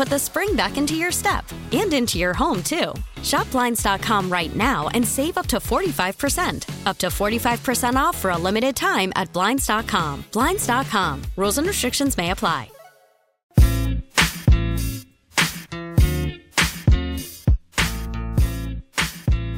[0.00, 2.94] put the spring back into your step and into your home, too.
[3.22, 6.86] Shop Blinds.com right now and save up to 45%.
[6.86, 10.24] Up to 45% off for a limited time at Blinds.com.
[10.32, 11.22] Blinds.com.
[11.36, 12.70] Rules and restrictions may apply.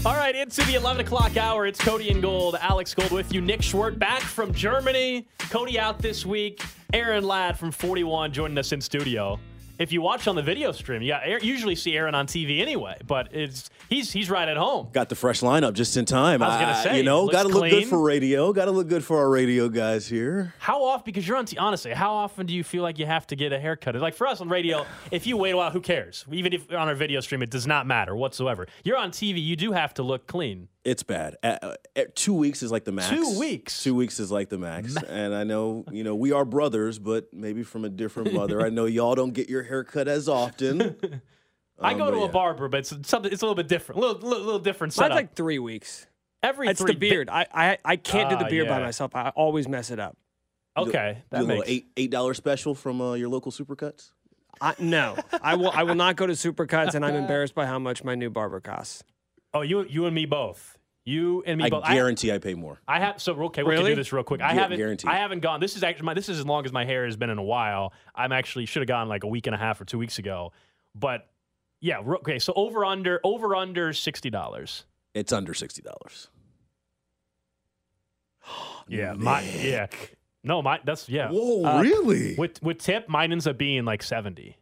[0.04, 1.68] All right, into the 11 o'clock hour.
[1.68, 2.56] It's Cody and Gold.
[2.60, 3.40] Alex Gold with you.
[3.40, 5.28] Nick Schwert back from Germany.
[5.50, 6.60] Cody out this week.
[6.92, 9.38] Aaron Ladd from 41 joining us in studio.
[9.78, 12.96] If you watch on the video stream, you got, usually see Aaron on TV anyway,
[13.06, 14.88] but it's he's he's right at home.
[14.92, 16.42] Got the fresh lineup just in time.
[16.42, 18.52] I was gonna say, you know, got to look good for radio.
[18.52, 20.54] Got to look good for our radio guys here.
[20.58, 21.04] How often?
[21.04, 21.46] Because you're on.
[21.46, 23.94] T- honestly, how often do you feel like you have to get a haircut?
[23.96, 26.24] Like for us on radio, if you wait a while, who cares?
[26.30, 28.66] Even if on our video stream, it does not matter whatsoever.
[28.84, 30.68] You're on TV, you do have to look clean.
[30.84, 31.36] It's bad.
[31.44, 31.74] Uh,
[32.16, 33.08] two weeks is like the max.
[33.08, 33.82] Two weeks?
[33.84, 34.96] Two weeks is like the max.
[34.96, 38.60] and I know, you know, we are brothers, but maybe from a different mother.
[38.60, 40.96] I know y'all don't get your hair cut as often.
[41.80, 43.32] I Um, go but to a barber, but it's something.
[43.32, 44.00] It's a little bit different.
[44.02, 45.16] A little, little, little different Mine's setup.
[45.16, 46.06] like three weeks.
[46.42, 47.28] Every It's three the beard.
[47.30, 48.84] I, I I can't do Ah, the beard by yeah.
[48.84, 49.14] myself.
[49.14, 50.16] I always mess it up.
[50.76, 51.68] Okay, Do a that little makes.
[51.70, 54.10] eight eight dollar special from uh, your local supercuts.
[54.60, 55.70] I, no, I will.
[55.70, 58.60] I will not go to Supercuts, and I'm embarrassed by how much my new barber
[58.60, 59.02] costs.
[59.54, 60.78] Oh, you, you and me both.
[61.04, 61.82] You and me both.
[61.84, 61.94] I both.
[61.94, 62.80] guarantee I, pay more.
[62.86, 63.62] I have so okay.
[63.64, 64.40] We can do this real quick.
[64.40, 64.78] I Gu- haven't.
[64.78, 65.10] guaranteed.
[65.10, 65.58] I haven't gone.
[65.60, 66.14] This is actually my.
[66.14, 67.92] This is as long as my hair has been in a while.
[68.14, 70.52] I'm actually should have gone like a week and a half or two weeks ago.
[70.94, 71.28] But
[71.80, 72.38] yeah, okay.
[72.38, 74.84] So over under over under sixty dollars.
[75.12, 76.28] It's under sixty dollars.
[78.88, 79.86] Yeah, my yeah.
[80.44, 81.30] No, my that's yeah.
[81.30, 82.34] Whoa, Uh, really?
[82.36, 84.56] With with tip, mine ends up being like seventy.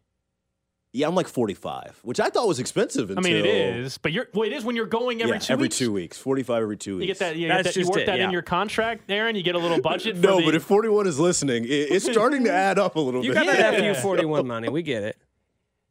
[0.93, 3.11] Yeah, I'm like forty five, which I thought was expensive.
[3.11, 5.39] I Until, mean, it is, but you're well, it is when you're going every yeah,
[5.39, 5.79] two every weeks.
[5.79, 6.19] two weeks.
[6.19, 7.03] Forty five every two weeks.
[7.03, 7.37] You get that.
[7.37, 9.37] You, That's get that, you work it, that in your contract, Aaron.
[9.37, 10.17] You get a little budget.
[10.17, 13.25] No, the, but if 41 is listening, it, it's starting to add up a little
[13.25, 13.45] You bit.
[13.45, 13.93] You got that Yeah.
[13.95, 14.69] FU 41 money.
[14.69, 15.17] We get it.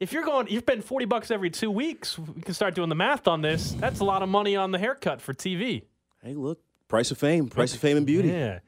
[0.01, 2.19] If you're going, you spend forty bucks every two weeks.
[2.19, 3.71] We can start doing the math on this.
[3.71, 5.83] That's a lot of money on the haircut for TV.
[6.21, 8.29] Hey, look, price of fame, price of fame and beauty.
[8.29, 8.59] Yeah.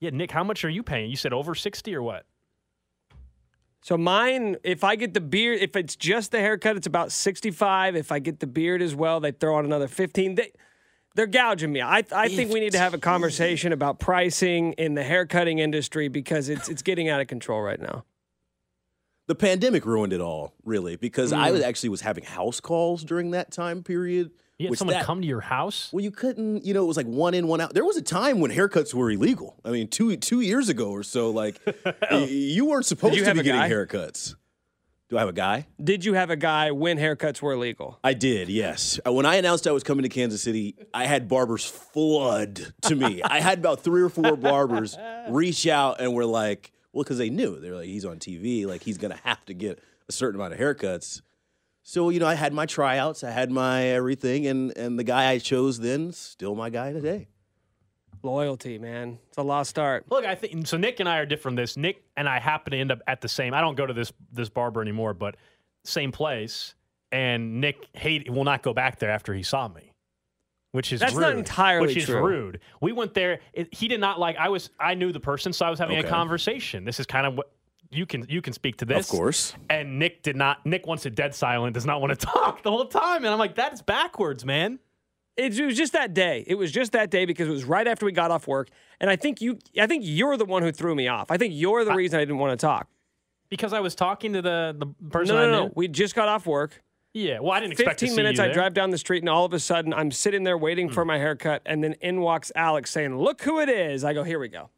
[0.00, 1.10] Yeah, Nick, how much are you paying?
[1.10, 2.26] You said over sixty or what?
[3.84, 7.96] So mine, if I get the beard, if it's just the haircut, it's about 65.
[7.96, 10.36] If I get the beard as well, they throw on another 15.
[10.36, 10.52] They,
[11.16, 11.82] they're gouging me.
[11.82, 16.06] I, I think we need to have a conversation about pricing in the haircutting industry
[16.08, 18.04] because it's it's getting out of control right now.
[19.26, 21.52] The pandemic ruined it all, really, because I Mm.
[21.54, 24.30] was actually was having house calls during that time period.
[24.58, 25.88] You had someone that- come to your house?
[25.92, 27.74] Well, you couldn't, you know, it was like one in, one out.
[27.74, 29.56] There was a time when haircuts were illegal.
[29.64, 31.60] I mean, two two years ago or so, like
[32.10, 33.68] y- you weren't supposed you to be getting guy?
[33.70, 34.34] haircuts.
[35.10, 35.66] Do I have a guy?
[35.82, 37.98] Did you have a guy when haircuts were illegal?
[38.02, 38.98] I did, yes.
[39.06, 42.94] Uh, When I announced I was coming to Kansas City, I had barbers flood to
[42.96, 43.22] me.
[43.22, 44.96] I had about three or four barbers
[45.28, 47.60] reach out and were like, well, because they knew.
[47.60, 50.54] They're like, he's on TV, like he's going to have to get a certain amount
[50.54, 51.20] of haircuts.
[51.82, 55.30] So, you know, I had my tryouts, I had my everything, and, and the guy
[55.30, 57.28] I chose then, still my guy today.
[58.22, 59.18] Loyalty, man.
[59.28, 60.04] It's a lost art.
[60.08, 60.76] Look, I think so.
[60.76, 61.56] Nick and I are different.
[61.56, 63.52] This Nick and I happen to end up at the same.
[63.52, 65.36] I don't go to this this barber anymore, but
[65.84, 66.76] same place.
[67.10, 69.92] And Nick hate will not go back there after he saw me,
[70.70, 72.24] which is That's rude, not entirely which is true.
[72.24, 72.60] rude.
[72.80, 73.40] We went there.
[73.52, 74.36] It, he did not like.
[74.36, 74.70] I was.
[74.78, 76.84] I knew the person, so I was having a conversation.
[76.84, 77.50] This is kind of what
[77.92, 79.54] you can you can speak to this, Of course.
[79.70, 80.64] And Nick did not.
[80.66, 81.74] Nick wants it dead silent.
[81.74, 83.24] Does not want to talk the whole time.
[83.24, 84.78] And I'm like, that's backwards, man.
[85.36, 86.44] It, it was just that day.
[86.46, 88.68] It was just that day because it was right after we got off work,
[89.00, 91.30] and I think you, I think you're the one who threw me off.
[91.30, 92.88] I think you're the reason I didn't want to talk.
[93.48, 95.66] Because I was talking to the the person No, I no, knew.
[95.68, 95.72] no.
[95.74, 96.82] We just got off work.
[97.14, 97.40] Yeah.
[97.40, 99.28] Well, I didn't expect to 15 see minutes, you I drive down the street, and
[99.28, 100.94] all of a sudden, I'm sitting there waiting Hmm.
[100.94, 104.22] for my haircut, and then in walks Alex saying, "Look who it is." I go,
[104.22, 104.70] "Here we go."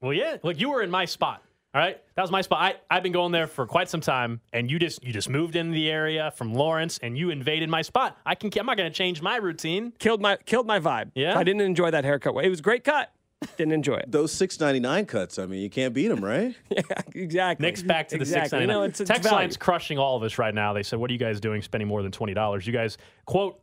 [0.00, 0.36] Well, yeah.
[0.42, 1.42] Look, you were in my spot.
[1.74, 2.60] All right, that was my spot.
[2.62, 5.54] I, I've been going there for quite some time, and you just you just moved
[5.54, 8.16] in the area from Lawrence, and you invaded my spot.
[8.24, 9.92] I can I'm not going to change my routine.
[9.98, 11.10] Killed my killed my vibe.
[11.14, 11.38] Yeah?
[11.38, 12.34] I didn't enjoy that haircut.
[12.42, 13.12] It was a great cut.
[13.56, 14.10] Didn't enjoy it.
[14.10, 15.38] Those six ninety nine cuts.
[15.38, 16.56] I mean, you can't beat them, right?
[16.70, 16.82] yeah,
[17.14, 17.66] exactly.
[17.66, 18.46] Nick's back to the exactly.
[18.46, 19.36] six ninety You know, it's, it's Text value.
[19.36, 20.72] line's crushing all of us right now.
[20.72, 23.60] They said, "What are you guys doing, spending more than twenty dollars?" You guys quote.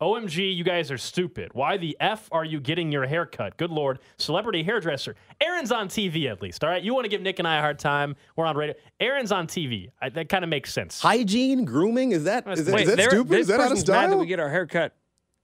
[0.00, 1.50] OMG, you guys are stupid.
[1.54, 3.56] Why the F are you getting your hair cut?
[3.56, 3.98] Good Lord.
[4.16, 5.16] Celebrity hairdresser.
[5.40, 6.82] Aaron's on TV at least, all right?
[6.82, 8.14] You want to give Nick and I a hard time.
[8.36, 8.76] We're on radio.
[9.00, 9.90] Aaron's on TV.
[10.00, 11.00] I, that kind of makes sense.
[11.00, 12.12] Hygiene, grooming.
[12.12, 13.30] Is that is that, Wait, is that they're- stupid?
[13.32, 14.94] This Is that out of person's mad that we get our haircut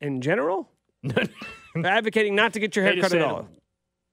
[0.01, 0.71] in general.
[1.85, 3.49] Advocating not to get your They just haircut at all.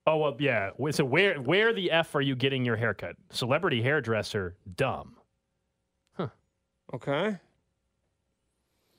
[0.08, 0.72] Oh well, yeah.
[0.90, 3.16] So where where the f are you getting your haircut?
[3.30, 5.18] Celebrity hairdresser, dumb.
[6.18, 6.30] Huh.
[6.96, 7.38] Okay.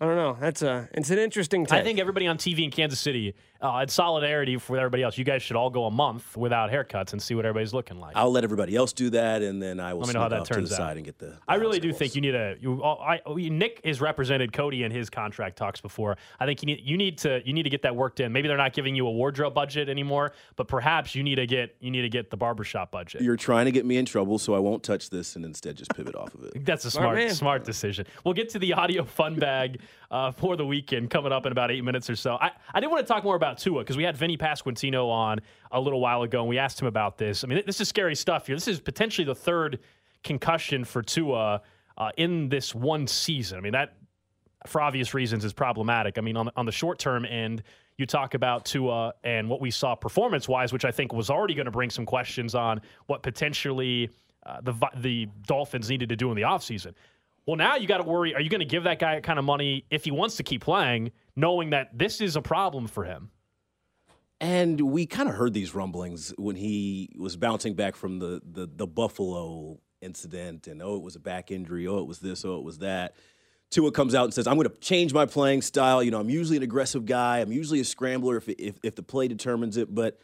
[0.02, 0.36] I don't know.
[0.40, 0.88] That's a.
[0.94, 1.78] It's an interesting take.
[1.78, 5.22] I think everybody on TV in Kansas City, uh, in solidarity with everybody else, you
[5.24, 8.16] guys should all go a month without haircuts and see what everybody's looking like.
[8.16, 10.40] I'll let everybody else do that, and then I will Let me know how that
[10.40, 10.78] off to turns the out.
[10.78, 11.26] side and get the.
[11.26, 11.98] the I really do calls.
[12.00, 12.56] think you need a.
[12.60, 16.16] You, I, Nick has represented Cody in his contract talks before.
[16.40, 18.32] I think you need you need to you need to get that worked in.
[18.32, 21.76] Maybe they're not giving you a wardrobe budget anymore, but perhaps you need to get
[21.78, 23.22] you need to get the barbershop budget.
[23.22, 25.94] You're trying to get me in trouble, so I won't touch this and instead just
[25.94, 26.64] pivot off of it.
[26.64, 28.04] That's a Smart smart, smart decision.
[28.24, 29.78] We'll get to the audio fun bag
[30.10, 32.34] uh, for the weekend coming up in about eight minutes or so.
[32.34, 35.40] I, I did want to talk more about Tua because we had Vinny Pasquantino on
[35.70, 37.44] a little while ago and we asked him about this.
[37.44, 38.56] I mean, this is scary stuff here.
[38.56, 39.80] This is potentially the third
[40.22, 41.62] concussion for Tua
[41.96, 43.58] uh, in this one season.
[43.58, 43.94] I mean, that
[44.66, 46.18] for obvious reasons is problematic.
[46.18, 47.62] I mean, on on the short term end,
[47.96, 51.54] you talk about Tua and what we saw performance wise, which I think was already
[51.54, 54.10] going to bring some questions on what potentially
[54.46, 56.94] uh, the the Dolphins needed to do in the offseason.
[57.46, 59.44] Well, now you got to worry: Are you going to give that guy kind of
[59.44, 63.30] money if he wants to keep playing, knowing that this is a problem for him?
[64.40, 68.68] And we kind of heard these rumblings when he was bouncing back from the, the
[68.72, 72.58] the Buffalo incident, and oh, it was a back injury, oh, it was this, oh,
[72.58, 73.16] it was that.
[73.70, 76.02] Tua comes out and says, "I'm going to change my playing style.
[76.02, 77.38] You know, I'm usually an aggressive guy.
[77.38, 80.18] I'm usually a scrambler if if, if the play determines it, but."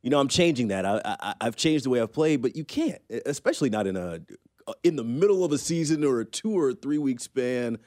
[0.00, 0.86] You know, I'm changing that.
[0.86, 4.20] I, I, I've changed the way I've played, but you can't, especially not in a
[4.82, 7.78] in the middle of a season or a two or a three week span.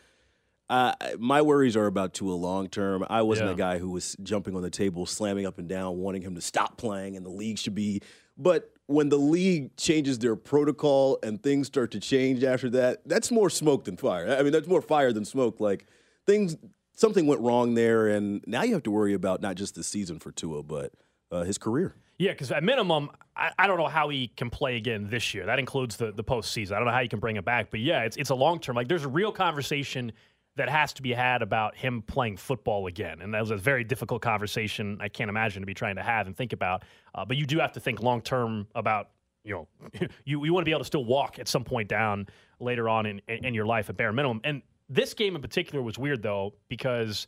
[0.70, 3.06] Uh, my worries are about Tua long term.
[3.10, 3.54] I wasn't Yeah.
[3.54, 6.42] a guy who was jumping on the table, slamming up and down, wanting him to
[6.42, 8.02] stop playing, and the league should be.
[8.38, 13.32] But when the league changes their protocol and things start to change after that, that's
[13.32, 14.30] more smoke than fire.
[14.38, 15.60] I mean, that's more fire than smoke.
[15.60, 15.88] Like
[16.26, 16.56] things,
[16.94, 20.20] something went wrong there, and now you have to worry about not just the season
[20.20, 20.94] for Tua, but
[21.32, 21.96] uh, his career.
[22.22, 25.48] Yeah, because at minimum, I, I don't know how he can play again this year.
[25.48, 26.74] That includes the the postseason.
[26.74, 28.60] I don't know how you can bring him back, but yeah, it's it's a long
[28.60, 28.76] term.
[28.76, 30.12] Like there's a real conversation
[30.56, 33.84] that has to be had about him playing football again, and that was a very
[33.84, 35.00] difficult conversation.
[35.02, 36.84] I can't imagine to be trying to have and think about.
[37.16, 39.10] Uh, but you do have to think long term about
[39.44, 39.68] you know
[40.24, 42.28] you you want to be able to still walk at some point down
[42.60, 44.42] later on in in your life at bare minimum.
[44.44, 47.26] And this game in particular was weird though because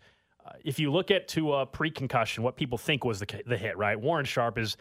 [0.64, 4.00] if you look at to uh, pre-concussion, what people think was the the hit, right?
[4.00, 4.78] Warren Sharp is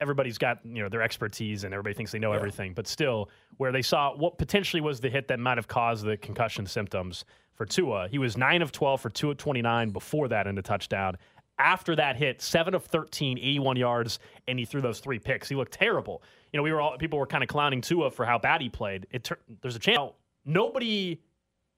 [0.00, 3.72] everybody's got you know their expertise and everybody thinks they know everything, but still, where
[3.72, 7.64] they saw what potentially was the hit that might have caused the concussion symptoms for
[7.64, 10.62] Tua, he was nine of twelve for two of twenty nine before that in the
[10.62, 11.16] touchdown.
[11.58, 15.48] After that hit, seven of 13, 81 yards, and he threw those three picks.
[15.48, 16.22] He looked terrible.
[16.52, 18.68] You know, we were all people were kind of clowning Tua for how bad he
[18.68, 19.06] played.
[19.10, 20.12] It tur- there's a chance
[20.44, 21.20] nobody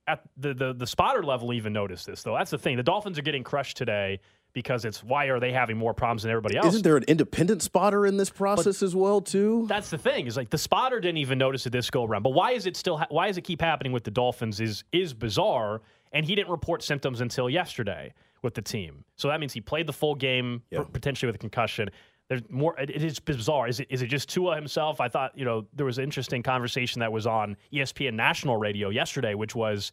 [0.08, 2.34] at the, the the spotter level even noticed this though.
[2.34, 2.76] That's the thing.
[2.76, 4.20] The Dolphins are getting crushed today
[4.54, 6.68] because it's why are they having more problems than everybody else?
[6.68, 9.66] Isn't there an independent spotter in this process as well, too?
[9.68, 10.26] That's the thing.
[10.26, 12.22] Is like the spotter didn't even notice it this go around.
[12.22, 12.96] But why is it still?
[12.96, 14.60] Ha- why does it keep happening with the Dolphins?
[14.60, 15.82] Is is bizarre.
[16.10, 19.04] And he didn't report symptoms until yesterday with the team.
[19.16, 20.84] So that means he played the full game, Yeah.
[20.90, 21.90] potentially with a concussion.
[22.28, 22.78] There's more.
[22.78, 23.68] It, it is bizarre.
[23.68, 23.88] Is it?
[23.90, 25.00] Is it just Tua himself?
[25.00, 28.90] I thought you know there was an interesting conversation that was on ESPN national radio
[28.90, 29.92] yesterday, which was,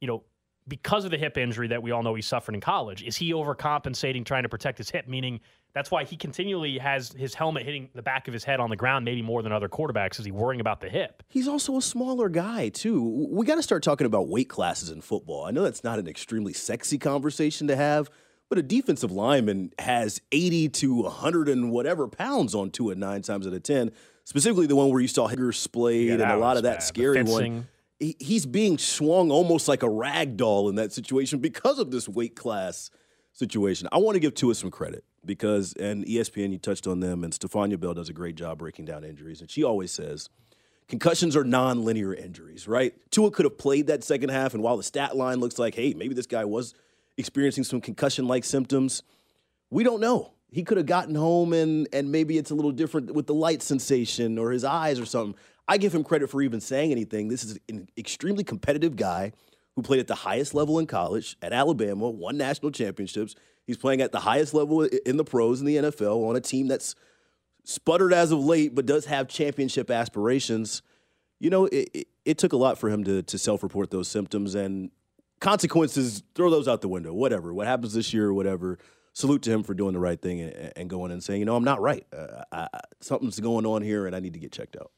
[0.00, 0.22] you know,
[0.68, 3.32] because of the hip injury that we all know he suffered in college, is he
[3.32, 5.08] overcompensating trying to protect his hip?
[5.08, 5.40] Meaning
[5.74, 8.76] that's why he continually has his helmet hitting the back of his head on the
[8.76, 10.20] ground, maybe more than other quarterbacks.
[10.20, 11.24] Is he worrying about the hip?
[11.28, 13.28] He's also a smaller guy, too.
[13.30, 15.44] We got to start talking about weight classes in football.
[15.44, 18.08] I know that's not an extremely sexy conversation to have,
[18.48, 23.22] but a defensive lineman has 80 to 100 and whatever pounds on Tua at nine
[23.22, 23.90] times out of 10,
[24.24, 26.82] specifically the one where you saw Hager splayed Yeah, and a lot of that bad.
[26.82, 27.68] Scary one.
[27.98, 32.08] He, he's being swung almost like a rag doll in that situation because of this
[32.08, 32.90] weight class
[33.32, 33.88] situation.
[33.92, 37.32] I want to give Tua some credit because, and ESPN, you touched on them, and
[37.32, 39.40] Stephania Bell does a great job breaking down injuries.
[39.40, 40.28] And she always says,
[40.88, 42.94] concussions are non-linear injuries, right?
[43.10, 45.94] Tua could have played that second half, and while the stat line looks like, hey,
[45.94, 46.74] maybe this guy was
[47.16, 49.02] experiencing some concussion-like symptoms,
[49.70, 50.32] we don't know.
[50.50, 53.60] He could have gotten home and and maybe it's a little different with the light
[53.60, 55.34] sensation or his eyes or something.
[55.66, 57.28] I give him credit for even saying anything.
[57.28, 59.32] This is an extremely competitive guy
[59.74, 63.34] who played at the highest level in college at Alabama, won national championships.
[63.66, 66.68] He's playing at the highest level in the pros in the NFL on a team
[66.68, 66.94] that's
[67.64, 70.82] sputtered as of late, but does have championship aspirations.
[71.40, 74.06] You know, it, it, it took a lot for him to, to self report those
[74.06, 74.90] symptoms and
[75.40, 77.12] consequences, throw those out the window.
[77.12, 77.52] Whatever.
[77.52, 78.78] What happens this year or whatever.
[79.12, 81.54] Salute to him for doing the right thing and, and going and saying, you know,
[81.54, 82.04] I'm not right.
[82.12, 82.68] Uh, I,
[83.00, 84.90] something's going on here and I need to get checked out.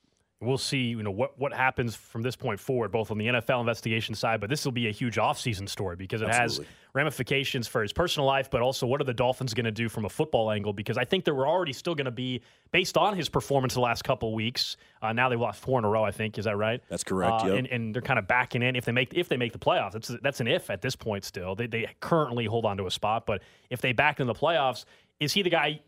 [0.42, 3.58] We'll see, you know, what, what happens from this point forward, both on the NFL
[3.60, 6.66] investigation side, but this will be a huge offseason story because it Absolutely.
[6.66, 9.88] has ramifications for his personal life, but also what are the Dolphins going to do
[9.88, 10.74] from a football angle?
[10.74, 13.80] Because I think there were already still going to be, based on his performance the
[13.80, 14.76] last couple weeks.
[15.00, 16.36] Uh, now they've lost four in a row, I think.
[16.36, 16.82] Is that right?
[16.90, 17.44] That's correct.
[17.44, 17.58] Uh, yep.
[17.58, 19.92] and, and, they're kind of backing in if they make if they make the playoffs.
[19.92, 21.24] That's that's an if at this point.
[21.24, 24.34] Still, they they currently hold on to a spot, but if they back in the
[24.34, 24.84] playoffs,
[25.18, 25.80] is he the guy?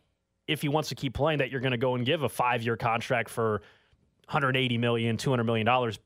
[0.46, 2.62] If he wants to keep playing, that you're going to go and give a five
[2.62, 3.60] year contract for
[4.28, 5.98] 180 million, 200 million dollars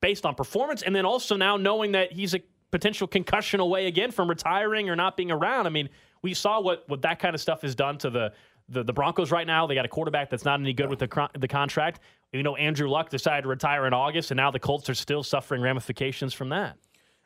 [0.00, 4.10] based on performance, and then also now knowing that he's a potential concussion away again
[4.10, 5.66] from retiring or not being around.
[5.66, 5.88] I mean,
[6.22, 8.32] we saw what what that kind of stuff has done to the
[8.68, 9.66] the, the Broncos right now.
[9.66, 12.00] They got a quarterback that's not any good with the the contract.
[12.32, 15.22] You know, Andrew Luck decided to retire in August, and now the Colts are still
[15.22, 16.76] suffering ramifications from that.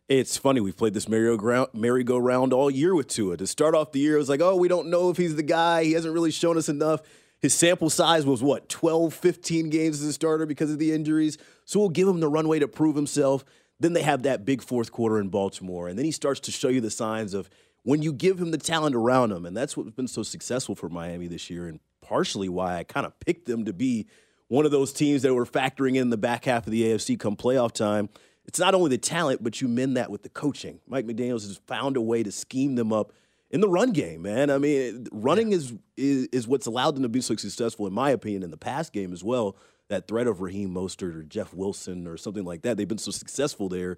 [0.08, 0.60] It's funny.
[0.60, 3.38] We've played this merry-go-round all year with Tua.
[3.38, 5.42] To start off the year, it was like, oh, we don't know if he's the
[5.42, 5.84] guy.
[5.84, 7.00] He hasn't really shown us enough.
[7.44, 11.36] His sample size was what, 12, 15 games as a starter because of the injuries.
[11.66, 13.44] So we'll give him the runway to prove himself.
[13.78, 15.88] Then they have that big fourth quarter in Baltimore.
[15.88, 17.50] And then he starts to show you the signs of
[17.82, 19.44] when you give him the talent around him.
[19.44, 23.04] And that's what's been so successful for Miami this year, and partially why I kind
[23.04, 24.06] of picked them to be
[24.48, 27.36] one of those teams that were factoring in the back half of the AFC come
[27.36, 28.08] playoff time.
[28.46, 30.80] It's not only the talent, but you mend that with the coaching.
[30.86, 33.12] Mike McDaniels has found a way to scheme them up
[33.54, 34.50] in the run game, man.
[34.50, 35.58] I mean, running yeah.
[35.58, 38.56] is, is, is what's allowed them to be so successful, in my opinion, in the
[38.56, 39.56] pass game as well.
[39.88, 43.12] That threat of Raheem Mostert or Jeff Wilson or something like that, they've been so
[43.12, 43.96] successful there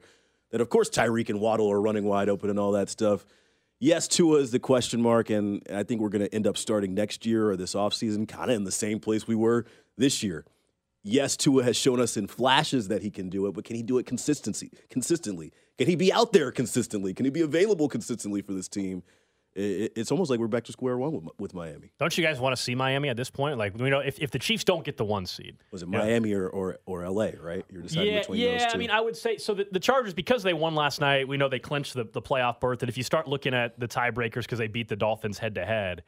[0.50, 3.24] that, of course, Tyreek and Waddle are running wide open and all that stuff.
[3.78, 6.92] Yes, Tua is the question mark, and I think we're going to end up starting
[6.92, 9.64] next year or this offseason kind of in the same place we were
[9.96, 10.44] this year.
[11.02, 13.82] Yes, Tua has shown us in flashes that he can do it, but can he
[13.82, 15.52] do it consistency consistently?
[15.78, 17.14] Can he be out there consistently?
[17.14, 19.02] Can he be available consistently for this team?
[19.56, 21.90] It, it's almost like we're back to square one with, with, Miami.
[21.98, 23.56] Don't you guys want to see Miami at this point?
[23.56, 26.34] Like, you know, if, if the Chiefs don't get the one seed, was it Miami
[26.34, 27.30] or, or, or LA?
[27.40, 27.64] Right?
[27.70, 28.58] You're deciding yeah, between yeah.
[28.58, 28.74] those two.
[28.74, 29.54] I mean, I would say so.
[29.54, 32.60] The, the Chargers because they won last night, we know they clinched the, the playoff
[32.60, 32.82] berth.
[32.82, 35.64] And if you start looking at the tiebreakers because they beat the Dolphins head to
[35.64, 36.02] head.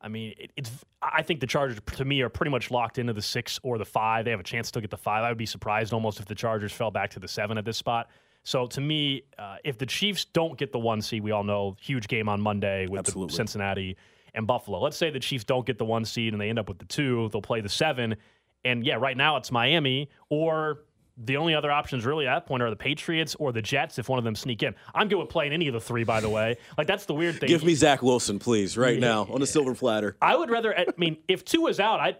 [0.00, 0.70] I mean, it, it's.
[1.02, 3.86] I think the Chargers, to me, are pretty much locked into the six or the
[3.86, 4.24] five.
[4.24, 5.24] They have a chance to get the five.
[5.24, 7.78] I would be surprised almost if the Chargers fell back to the seven at this
[7.78, 8.08] spot.
[8.44, 11.76] So to me, uh, if the Chiefs don't get the one seed, we all know
[11.80, 13.96] huge game on Monday with Cincinnati
[14.34, 14.80] and Buffalo.
[14.80, 16.84] Let's say the Chiefs don't get the one seed and they end up with the
[16.84, 18.16] Tua, they'll play the seven.
[18.64, 20.80] And yeah, right now it's Miami or
[21.16, 24.08] the only other options really at that point are the Patriots or the Jets if
[24.08, 24.74] one of them sneak in.
[24.94, 26.56] I'm good with playing any of the three, by the way.
[26.76, 27.48] Like that's the weird thing.
[27.48, 29.08] Give me Zach Wilson, please, right yeah.
[29.08, 30.16] now on a silver platter.
[30.20, 30.76] I would rather.
[30.76, 32.16] I mean, if two is out, I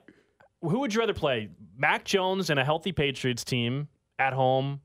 [0.60, 1.50] who would you rather play?
[1.76, 3.88] Mac Jones and a healthy Patriots team
[4.18, 4.80] at home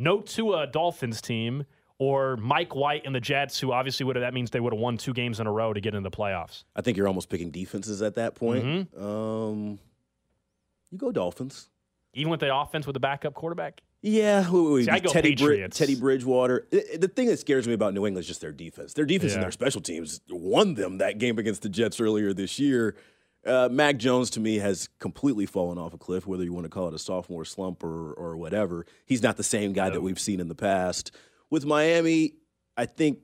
[0.00, 1.64] no Tua Dolphins team
[1.98, 4.80] or Mike White and the Jets, who obviously would have, that means they would have
[4.80, 6.64] won two games in a row to get into the playoffs.
[6.74, 8.64] I think you're almost picking defenses at that point.
[8.64, 9.04] Mm-hmm.
[9.04, 9.78] Um,
[10.90, 11.68] you go Dolphins.
[12.14, 13.82] Even with the offense with the backup quarterback?
[14.02, 16.66] Yeah, wait, wait, See, I go Teddy, Bri- Teddy Bridgewater.
[16.70, 18.94] The thing that scares me about New England is just their defense.
[18.94, 19.36] Their defense yeah.
[19.36, 22.96] and their special teams won them that game against the Jets earlier this year.
[23.46, 26.70] Uh, Mac Jones to me has completely fallen off a cliff, whether you want to
[26.70, 28.84] call it a sophomore slump or or whatever.
[29.06, 31.12] He's not the same guy that we've seen in the past.
[31.48, 32.34] With Miami,
[32.76, 33.20] I think,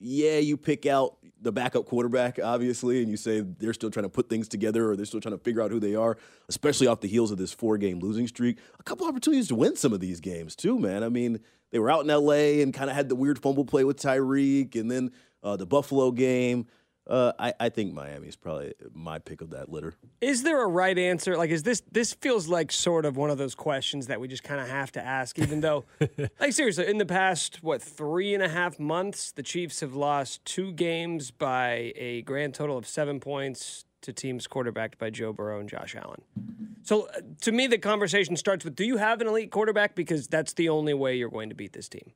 [0.00, 4.08] yeah, you pick out the backup quarterback, obviously, and you say they're still trying to
[4.08, 6.16] put things together or they're still trying to figure out who they are,
[6.48, 8.58] especially off the heels of this four game losing streak.
[8.80, 11.04] A couple opportunities to win some of these games, too, man.
[11.04, 13.84] I mean, they were out in LA and kind of had the weird fumble play
[13.84, 16.66] with Tyreek and then uh, the Buffalo game.
[17.08, 19.94] Uh, I, I think Miami is probably my pick of that litter.
[20.20, 21.36] Is there a right answer?
[21.38, 24.44] Like, is this this feels like sort of one of those questions that we just
[24.44, 25.84] kind of have to ask, even though,
[26.40, 30.44] like, seriously, in the past what three and a half months, the Chiefs have lost
[30.44, 35.60] two games by a grand total of seven points to teams quarterbacked by Joe Burrow
[35.60, 36.22] and Josh Allen.
[36.82, 39.94] So, uh, to me, the conversation starts with: Do you have an elite quarterback?
[39.94, 42.12] Because that's the only way you're going to beat this team.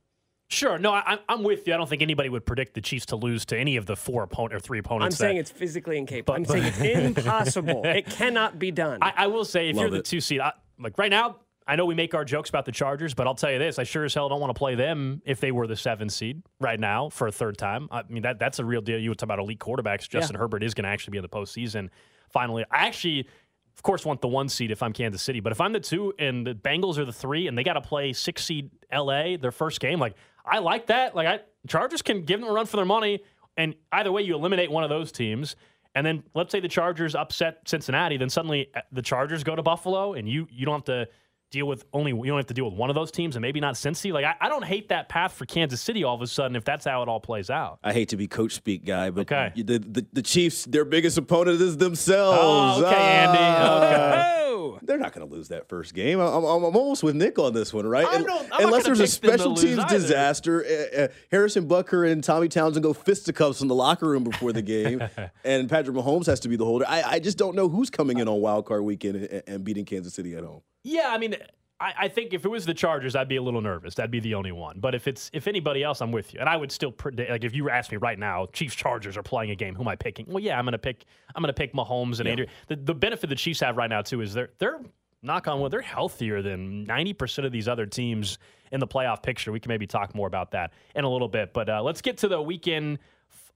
[0.53, 0.77] Sure.
[0.77, 1.73] No, I, am with you.
[1.73, 4.23] I don't think anybody would predict the Chiefs to lose to any of the four
[4.23, 5.15] opponent or three opponents.
[5.15, 6.33] I'm saying it's physically incapable.
[6.33, 7.81] But, I'm saying it's impossible.
[7.85, 8.99] it cannot be done.
[9.01, 11.75] I, I will say, if Love you're the two seed, I, like right now, I
[11.75, 14.03] know we make our jokes about the Chargers, but I'll tell you this: I sure
[14.03, 17.09] as hell don't want to play them if they were the seven seed right now
[17.09, 17.87] for a third time.
[17.91, 18.99] I mean, that that's a real deal.
[18.99, 20.07] You would talk about elite quarterbacks.
[20.07, 20.41] Justin yeah.
[20.41, 21.89] Herbert is going to actually be in the postseason.
[22.31, 23.27] Finally, I actually,
[23.75, 25.39] of course, want the one seed if I'm Kansas City.
[25.39, 27.81] But if I'm the two and the Bengals are the three, and they got to
[27.81, 30.15] play six seed LA their first game, like
[30.45, 31.15] I like that.
[31.15, 33.21] Like I, Chargers can give them a run for their money,
[33.57, 35.55] and either way, you eliminate one of those teams.
[35.95, 39.61] And then let's say the Chargers upset Cincinnati, then suddenly uh, the Chargers go to
[39.61, 41.07] Buffalo, and you you don't have to
[41.53, 43.59] deal with only you don't have to deal with one of those teams and maybe
[43.59, 44.11] not Cincy.
[44.11, 46.65] Like I, I, don't hate that path for Kansas City all of a sudden if
[46.65, 47.77] that's how it all plays out.
[47.83, 49.53] I hate to be coach speak guy, but okay.
[49.55, 52.81] the, the, the Chiefs, their biggest opponent is themselves.
[52.81, 53.85] Oh, okay, Andy.
[53.85, 54.39] Okay.
[54.81, 56.19] They're not going to lose that first game.
[56.19, 58.05] I'm, I'm, I'm, almost with Nick on this one, right?
[58.07, 58.25] I'm
[58.63, 63.61] Unless there's a special teams disaster, uh, uh, Harrison Butker and Tommy Townsend go fisticuffs
[63.61, 65.01] in the locker room before the game,
[65.43, 66.85] and Patrick Mahomes has to be the holder.
[66.87, 69.85] I, I, just don't know who's coming in on Wild Card Weekend and, and beating
[69.85, 70.61] Kansas City at home.
[70.83, 71.35] Yeah, I mean,
[71.83, 73.95] I, I, think if it was the Chargers, I'd be a little nervous.
[73.95, 74.79] That'd be the only one.
[74.79, 76.39] But if it's if anybody else, I'm with you.
[76.39, 77.29] And I would still predict.
[77.29, 79.75] Like if you ask me right now, Chiefs Chargers are playing a game.
[79.75, 80.25] Who am I picking?
[80.27, 81.03] Well, yeah, I'm gonna pick.
[81.35, 82.33] I'm gonna pick Mahomes and yeah.
[82.33, 82.51] Adrian.
[82.67, 84.79] The, the benefit the Chiefs have right now too is they're they're
[85.23, 88.37] knock on wood, they're healthier than 90% of these other teams
[88.71, 89.51] in the playoff picture.
[89.51, 91.53] We can maybe talk more about that in a little bit.
[91.53, 92.99] But uh, let's get to the weekend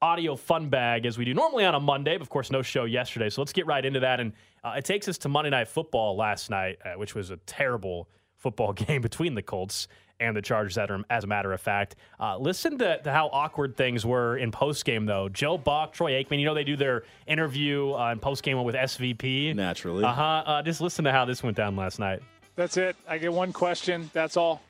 [0.01, 2.15] audio fun bag as we do normally on a Monday.
[2.15, 3.29] But of course, no show yesterday.
[3.29, 4.19] So let's get right into that.
[4.19, 7.37] And uh, it takes us to Monday Night Football last night, uh, which was a
[7.45, 8.07] terrible
[8.37, 9.87] football game between the Colts
[10.19, 10.77] and the Chargers,
[11.09, 11.95] as a matter of fact.
[12.19, 15.29] Uh, listen to, to, how awkward things were in postgame, though.
[15.29, 19.55] Joe Buck, Troy Aikman, you know, they do their interview uh, in postgame with SVP.
[19.55, 20.03] Naturally.
[20.03, 20.43] Uh-huh.
[20.45, 22.21] Uh, just listen to how this went down last night.
[22.55, 22.95] That's it.
[23.07, 24.09] I get one question.
[24.13, 24.63] That's all.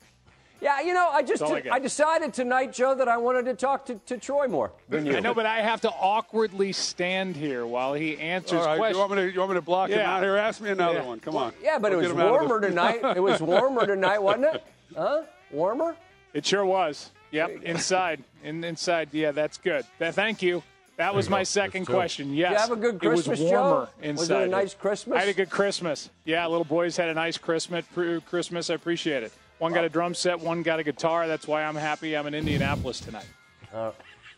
[0.60, 3.86] Yeah, you know, I just I, I, decided tonight, Joe, that I wanted to talk
[3.86, 5.16] to, to Troy more than you.
[5.16, 8.96] I know, but I have to awkwardly stand here while he answers All right, questions.
[8.96, 9.96] You want, me to, you want me to block yeah.
[9.96, 10.36] him out here?
[10.36, 11.06] Ask me another yeah.
[11.06, 11.20] one.
[11.20, 11.52] Come on.
[11.62, 13.00] Yeah, but Let's it was warmer tonight.
[13.16, 14.64] it was warmer tonight, wasn't it?
[14.96, 15.22] Huh?
[15.52, 15.96] Warmer?
[16.34, 17.10] It sure was.
[17.30, 18.24] Yep, inside.
[18.42, 19.10] In, inside.
[19.12, 19.84] Yeah, that's good.
[20.00, 20.62] Thank you.
[20.96, 22.34] That was my second question.
[22.34, 22.50] Yes.
[22.50, 24.08] Did you have a good Christmas, it was warmer Joe?
[24.08, 24.20] inside.
[24.20, 25.16] Was it a nice Christmas?
[25.16, 26.10] I had a good Christmas.
[26.24, 27.84] Yeah, little boys had a nice Christmas.
[28.26, 28.70] Christmas.
[28.70, 29.32] I appreciate it.
[29.58, 31.26] One got a drum set, one got a guitar.
[31.26, 33.26] That's why I'm happy I'm in Indianapolis tonight.
[33.72, 33.90] Uh,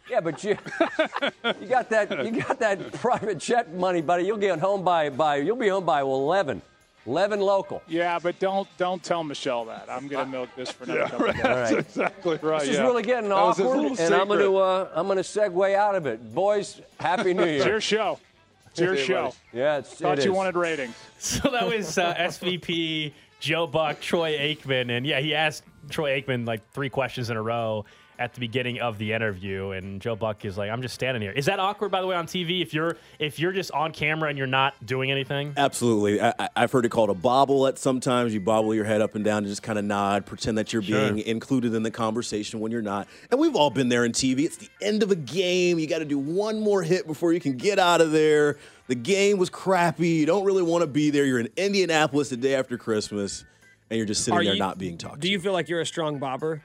[0.09, 0.57] yeah, but you
[1.61, 4.25] you got that you got that private jet money, buddy.
[4.25, 6.63] You'll get home by by you'll be home by eleven.
[7.07, 7.83] 11 local.
[7.89, 9.87] Yeah, but don't don't tell Michelle that.
[9.89, 11.45] I'm going to milk this for another yeah, couple right.
[11.45, 11.79] All right.
[11.79, 12.61] exactly right.
[12.61, 12.75] This yeah.
[12.75, 16.07] is really getting awkward, and I'm going to uh, I'm going to segue out of
[16.07, 16.35] it.
[16.35, 17.57] Boys, happy New Year.
[17.57, 18.19] It's your show.
[18.71, 19.35] It's your show.
[19.53, 20.37] Yeah, it's thought it you is.
[20.37, 20.95] wanted ratings.
[21.19, 26.47] So that was uh, SVP Joe Buck, Troy Aikman, and yeah, he asked Troy Aikman
[26.47, 27.85] like three questions in a row
[28.21, 31.33] at the beginning of the interview, and Joe Buck is like, "I'm just standing here."
[31.33, 32.61] Is that awkward, by the way, on TV?
[32.61, 35.55] If you're if you're just on camera and you're not doing anything?
[35.57, 36.21] Absolutely.
[36.21, 37.67] I, have heard it called a bobble.
[37.67, 40.59] At sometimes you bobble your head up and down and just kind of nod, pretend
[40.59, 41.13] that you're sure.
[41.13, 43.09] being included in the conversation when you're not.
[43.31, 44.45] And we've all been there in TV.
[44.45, 45.79] It's the end of a game.
[45.79, 48.59] You got to do one more hit before you can get out of there.
[48.89, 50.09] The game was crappy.
[50.09, 51.25] You don't really want to be there.
[51.25, 53.45] You're in Indianapolis the day after Christmas,
[53.89, 55.21] and you're just sitting Are there you, not being talked to.
[55.21, 55.33] do to.
[55.33, 56.63] you feel like you're a strong bobber?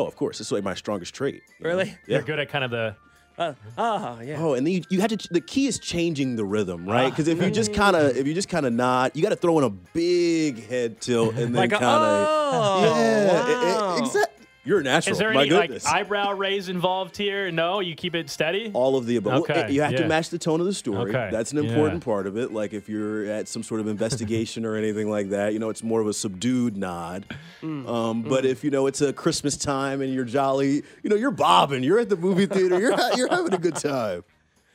[0.00, 0.40] Oh, of course.
[0.40, 1.42] It's like my strongest trait.
[1.60, 1.84] Really?
[1.84, 1.90] Know?
[2.06, 2.16] Yeah.
[2.16, 2.96] You're good at kind of the.
[3.38, 4.36] Uh, oh yeah.
[4.38, 5.28] Oh, and then you, you had to.
[5.30, 7.06] The key is changing the rhythm, right?
[7.06, 7.10] Ah.
[7.10, 8.16] Because if you just kind of, mm.
[8.16, 11.34] if you just kind of nod, you got to throw in a big head tilt
[11.36, 12.26] and then like kind of.
[12.52, 14.26] Oh, yeah, wow.
[14.70, 14.72] Exactly.
[14.72, 15.12] You're a natural.
[15.12, 15.84] Is there My any goodness.
[15.84, 17.50] like eyebrow raise involved here?
[17.50, 18.70] No, you keep it steady.
[18.72, 19.42] All of the above.
[19.42, 19.98] Okay, Well, you have yeah.
[20.02, 21.10] to match the tone of the story.
[21.10, 22.04] Okay, That's an important yeah.
[22.04, 22.52] part of it.
[22.52, 25.82] Like if you're at some sort of investigation or anything like that, you know, it's
[25.82, 27.26] more of a subdued nod.
[27.62, 27.88] Mm.
[27.88, 31.30] Um, but if you know it's a Christmas time and you're jolly, you know, you're
[31.30, 31.82] bobbing.
[31.82, 32.78] You're at the movie theater.
[32.80, 34.24] You're ha- you're having a good time.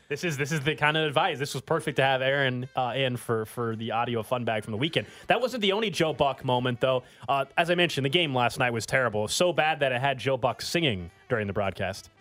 [0.08, 1.40] This is this is the kind of advice.
[1.40, 4.72] This was perfect to have Aaron uh, in for for the audio fun bag from
[4.72, 5.08] the weekend.
[5.28, 7.04] That wasn't the only Joe Buck moment, though.
[7.28, 9.28] Uh, as I mentioned, the game last night was terrible.
[9.28, 12.12] So bad that it had Joe Buck singing during the broadcast.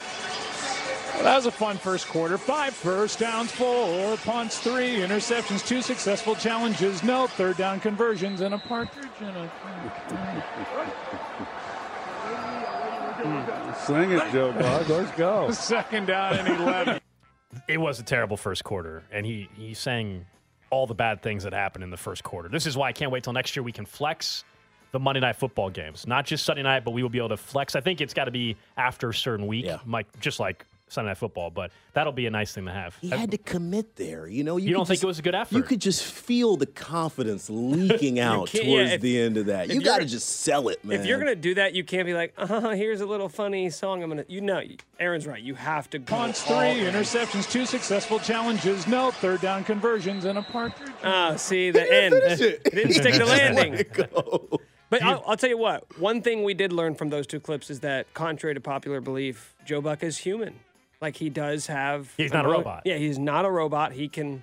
[1.15, 2.39] Well, that was a fun first quarter.
[2.39, 8.55] Five first downs, four punts, three interceptions, two successful challenges, no third down conversions, and
[8.55, 9.51] a partridge in a.
[13.85, 14.89] Sing it, Joe Buck.
[14.89, 15.51] Let's go.
[15.51, 17.01] Second down and 11.
[17.69, 20.27] It was a terrible first quarter, and he he sang
[20.71, 22.49] all the bad things that happened in the first quarter.
[22.49, 24.45] This is why I can't wait till next year we can flex
[24.93, 27.37] the Monday night football games, not just Sunday night, but we will be able to
[27.37, 27.75] flex.
[27.77, 29.79] I think it's got to be after a certain week, Yeah.
[29.87, 30.65] like just like
[30.95, 31.51] Sunday night football.
[31.51, 32.97] But that'll be a nice thing to have.
[33.01, 34.27] He had to commit there.
[34.27, 35.55] You know, you, You don't think just- it was a good effort?
[35.57, 39.69] You could just feel the confidence leaking out towards yeah, if- the end of that.
[39.69, 41.01] You got to just sell it, man.
[41.01, 43.69] If you're gonna do that, you can't be like, uh, huh, here's a little funny
[43.71, 44.03] song.
[44.03, 44.63] I'm gonna, you know,
[44.99, 45.43] Aaron's right.
[45.43, 46.15] You have to go.
[46.17, 46.95] Punts, three in.
[46.95, 50.89] interceptions, two successful challenges, no third down conversions, and a partridge.
[51.03, 52.15] Ah, see the end.
[52.15, 52.63] finish it.
[52.65, 53.75] It didn't stick the landing.
[53.75, 54.61] Let go.
[54.91, 55.99] But I'll, I'll tell you what.
[55.99, 59.55] One thing we did learn from those two clips is that, contrary to popular belief,
[59.65, 60.61] Joe Buck is human.
[61.05, 62.13] Like he does have.
[62.17, 62.83] He's not a emo- robot.
[62.87, 63.93] Yeah, he's not a robot.
[63.93, 64.43] He can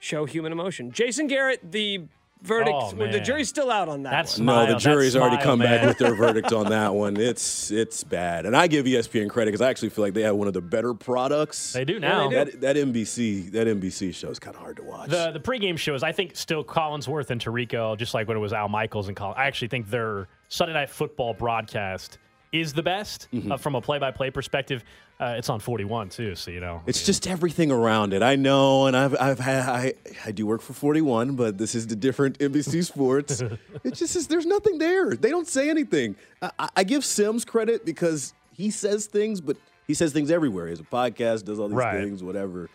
[0.00, 0.90] show human emotion.
[0.90, 2.00] Jason Garrett, the
[2.40, 2.74] verdict.
[2.74, 4.10] Oh, well, the jury's still out on that.
[4.10, 4.46] That's one.
[4.46, 7.18] No, the that jury's already smile, come back with their verdict on that one.
[7.18, 10.34] It's it's bad, and I give ESPN credit because I actually feel like they have
[10.34, 11.74] one of the better products.
[11.74, 12.30] They do now.
[12.30, 15.10] That, that NBC that NBC show is kind of hard to watch.
[15.10, 18.54] The the pregame shows, I think, still Collinsworth and Tirico, just like when it was
[18.54, 19.34] Al Michaels and Colin.
[19.36, 22.16] I actually think their Sunday Night Football broadcast
[22.52, 23.52] is the best Mm-hmm.
[23.52, 24.84] uh, from a play-by-play perspective.
[25.18, 26.82] Uh, it's on 41 too, so you know.
[26.86, 28.22] It's just everything around it.
[28.22, 29.94] I know, and I've I've had I,
[30.26, 33.40] I do work for 41, but this is the different NBC Sports.
[33.40, 34.26] it just is.
[34.26, 35.14] There's nothing there.
[35.14, 36.16] They don't say anything.
[36.42, 40.66] I, I- I give Simms credit because he says things, but he says things everywhere.
[40.66, 42.02] He has a podcast, does all these Right.
[42.02, 42.68] things, whatever.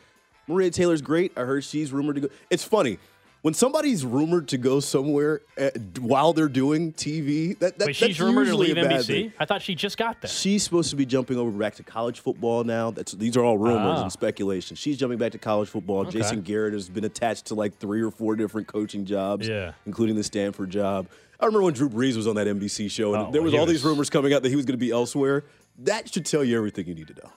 [0.48, 1.34] Maria Taylor's great.
[1.38, 2.28] I heard she's rumored to go.
[2.50, 3.00] It's funny.
[3.43, 5.69] When somebody's rumored to go somewhere uh,
[6.00, 9.02] while they're doing TV, that, that Wait, she's that's rumored to usually leave a bad
[9.02, 9.06] NBC.
[9.06, 9.34] thing.
[9.39, 10.30] I thought she just got there.
[10.30, 12.91] She's supposed to be jumping over back to college football now.
[12.91, 14.04] That's these are all rumors Ah.
[14.04, 14.76] and speculation.
[14.76, 16.04] She's jumping back to college football.
[16.06, 19.73] Jason Garrett has been attached to like three or four different coaching jobs, Yeah.
[19.86, 21.08] including the Stanford job.
[21.39, 23.62] I remember when Drew Brees was on that NBC show, and Oh, there was all
[23.65, 25.43] was- these rumors coming out that he was going to be elsewhere.
[25.80, 27.30] That should tell you everything you need to know.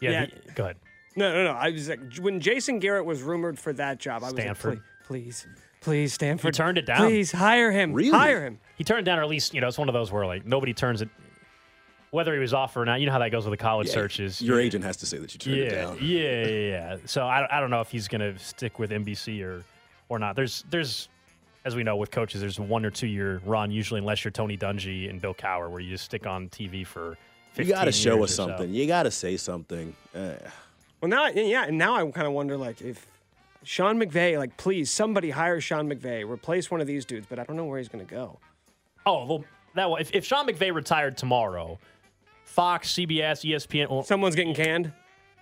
[0.00, 0.26] yeah, Yeah.
[0.46, 0.76] the- go ahead.
[1.16, 1.52] No, no, no.
[1.52, 4.70] I was like, when Jason Garrett was rumored for that job, I was Stanford.
[4.74, 5.46] like, please, please,
[5.80, 6.54] please, Stanford.
[6.54, 6.98] He turned it down.
[7.06, 7.92] Please hire him.
[7.92, 8.10] Really?
[8.10, 8.58] Hire him.
[8.76, 10.46] He turned it down, or at least you know, it's one of those where like
[10.46, 11.08] nobody turns it.
[12.10, 14.42] Whether he was off or not, you know how that goes with the college searches.
[14.42, 15.98] Your You- agent has to say that you turned yeah, it down.
[16.02, 16.96] Yeah, yeah, yeah.
[17.06, 19.64] So I, don't- I don't know if he's going to stick with NBC or
[20.10, 20.36] or not.
[20.36, 21.08] There's there's
[21.64, 24.58] as we know with coaches, there's one or two year run usually, unless you're Tony
[24.58, 27.16] Dungy and Bill Cowher, where you just stick on TV for.
[27.52, 28.46] 15 You got to show us or so.
[28.48, 28.72] something.
[28.74, 29.94] You got to say something.
[30.14, 30.32] Uh,
[31.02, 33.04] Well, now, yeah, and now I kind of wonder, like, if
[33.64, 37.44] Sean McVay, like, please, somebody hire Sean McVay, replace one of these dudes, but I
[37.44, 38.38] don't know where he's going to go.
[39.04, 40.00] Oh well, that one.
[40.00, 41.80] If, if Sean McVay retired tomorrow,
[42.44, 43.90] Fox, CBS, ESPN.
[43.90, 44.92] Well, Someone's getting canned.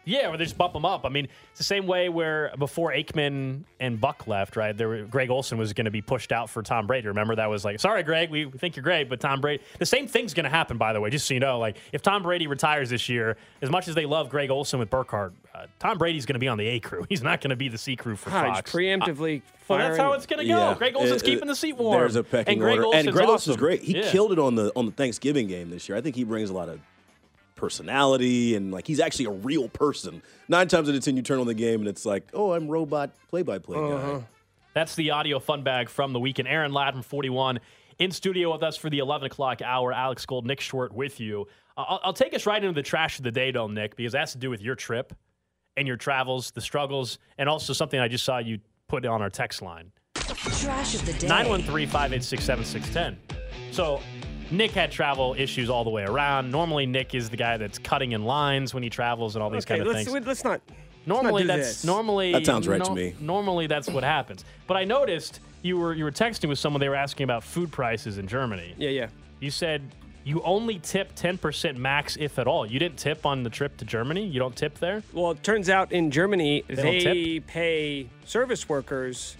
[0.05, 1.05] Yeah, or they just bump them up.
[1.05, 4.77] I mean, it's the same way where before Aikman and Buck left, right?
[4.77, 7.09] There, were, Greg Olsen was going to be pushed out for Tom Brady.
[7.09, 9.63] Remember that was like, sorry, Greg, we think you're great, but Tom Brady.
[9.79, 11.59] The same thing's going to happen, by the way, just so you know.
[11.59, 14.89] Like, if Tom Brady retires this year, as much as they love Greg Olsen with
[14.91, 17.05] Burkhardt, uh, Tom Brady's going to be on the A crew.
[17.09, 18.73] He's not going to be the C crew for he's Fox.
[18.73, 20.75] preemptively well, that's how it's going to go.
[20.77, 22.01] Greg Olsen's Uh, keeping the seat warm.
[22.01, 22.85] There's a pecking and Greg order.
[22.87, 23.61] Olsen's and Greg Olsen's awesome.
[23.61, 23.83] great.
[23.83, 24.11] He Yeah.
[24.11, 25.97] killed it on the on the Thanksgiving game this year.
[25.97, 26.81] I think he brings a lot of
[27.61, 30.23] personality and like he's actually a real person.
[30.49, 32.69] Nine times out of ten, you turn on the game and it's like, oh, I'm
[32.69, 34.25] robot play by play guy.
[34.73, 36.49] That's the audio fun bag from the weekend.
[36.49, 37.61] Aaron Ladd from 41
[37.99, 39.93] in studio with us for the 11 o'clock hour.
[39.93, 41.47] Alex Gold, Nick Short with you.
[41.77, 44.13] Uh, I'll, I'll take us right into the trash of the day, though, Nick, because
[44.13, 45.13] that has to do with your trip
[45.77, 49.31] and your travels, the struggles, and also something I just saw you put on our
[49.31, 51.27] text line Trash of the day.
[51.29, 53.41] 913 586 7610.
[53.73, 54.01] So,
[54.51, 56.51] Nick had travel issues all the way around.
[56.51, 59.65] Normally, Nick is the guy that's cutting in lines when he travels and all these
[59.65, 60.27] Okay, kind of let's, things.
[60.27, 60.61] let's not.
[61.07, 61.85] Normally, do that's this.
[61.85, 63.15] normally That sounds right to me.
[63.21, 64.45] Normally, that's what happens.
[64.67, 66.81] But I noticed you were you were texting with someone.
[66.81, 68.75] They were asking about food prices in Germany.
[68.77, 69.09] Yeah, yeah.
[69.41, 69.83] You said
[70.25, 72.67] you only tip ten percent max, if at all.
[72.67, 74.27] You didn't tip on the trip to Germany.
[74.27, 75.03] You don't tip there.
[75.13, 79.37] Well, it turns out in Germany, don't they, pay service workers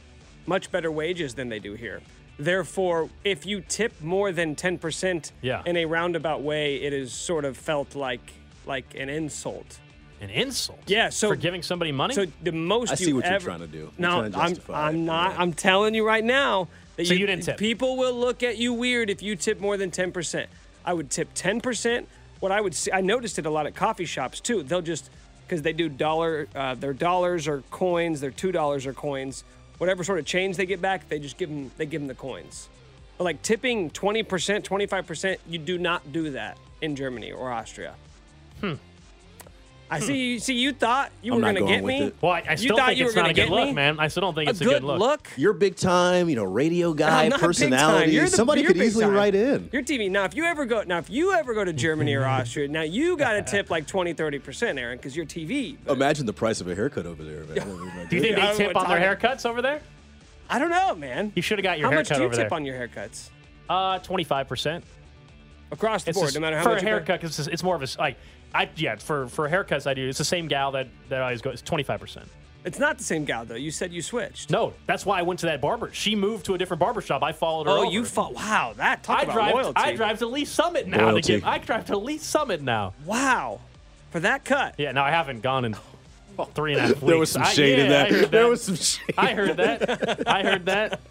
[0.47, 2.01] much better wages than they do here.
[2.45, 5.63] Therefore, if you tip more than 10% Yeah.
[5.67, 8.33] in a roundabout way, it is sort of felt like
[8.67, 9.79] like an insult.
[10.21, 10.79] An insult.
[10.87, 12.15] Yeah, so for giving somebody money.
[12.15, 13.79] So the most I see you what you're trying to do.
[13.79, 15.33] You're No, I'm I'm not.
[15.33, 15.41] yeah.
[15.43, 17.57] I'm telling you right now that So you didn't tip.
[17.59, 20.47] People will look at you weird if you tip more than 10%.
[20.85, 22.07] I would tip 10%.
[22.41, 24.63] What I would see, I noticed it a lot at coffee shops too.
[24.63, 25.11] They'll just
[25.47, 29.43] because they do dollar, uh, their dollars or coins, their two dollars or coins,
[29.81, 32.15] whatever sort of change they get back, they just give them they give them the
[32.15, 32.69] coins.
[33.17, 37.95] But like tipping 20%, 25%, you do not do that in Germany or Austria.
[38.61, 38.75] Hmm.
[39.93, 40.33] I see.
[40.35, 42.03] You see, you thought you I'm were gonna going get with me.
[42.07, 42.15] it.
[42.21, 43.51] well, I, I you still thought think you it's were not a gonna good get
[43.51, 43.73] look, me?
[43.75, 43.99] man.
[43.99, 44.99] I still don't think A it's a good good look.
[45.01, 45.29] look.
[45.37, 47.49] You're big time, you know, radio guy, I'm not big time.
[47.49, 48.13] personality.
[48.13, 49.15] You're the- Somebody you're could big easily time.
[49.15, 49.69] write in.
[49.73, 50.09] Your TV.
[50.11, 52.83] Now, if you ever go, now if you ever go to Germany or Austria, now
[52.83, 55.77] you got to tip like 20, 30 percent, Aaron, because you're TV.
[55.85, 58.07] But Imagine the price of a haircut over there, man.
[58.09, 59.81] Do you think they tip on their haircuts over there?
[60.49, 61.33] I don't know, man.
[61.35, 63.29] You should have got your How much do you tip on your haircuts
[63.69, 64.85] uh, twenty five percent.
[65.73, 66.27] across the It's board?
[66.29, 68.17] just- no matter how for much a haircut, because it's, it's more of a like
[68.55, 70.09] I yeah for for haircuts I do.
[70.09, 71.55] It's the same gal that that always goes.
[71.55, 72.27] It's twenty five percent.
[72.65, 73.55] It's not the same gal though.
[73.55, 74.51] You said you switched.
[74.51, 75.91] No, that's why I went to that barber.
[75.95, 77.23] She moved to a different barber shop.
[77.23, 77.73] I followed her.
[77.73, 77.91] Oh, over.
[77.91, 78.35] you fought.
[78.35, 79.55] Wow, that talk I about drive.
[79.55, 79.73] loyalty.
[79.81, 81.23] I drive to Lee Summit now Loyalty.
[81.23, 81.45] to give.
[81.45, 82.93] I drive to Lee Summit now.
[83.07, 83.61] Wow,
[84.11, 84.75] for that cut.
[84.77, 85.75] Yeah, no, I haven't gone in
[86.55, 87.03] three and a half weeks.
[87.07, 88.11] There was some shade in yeah, I that.
[88.13, 89.15] heard There was some shade.
[89.17, 90.29] I heard that.
[90.29, 91.01] I heard that.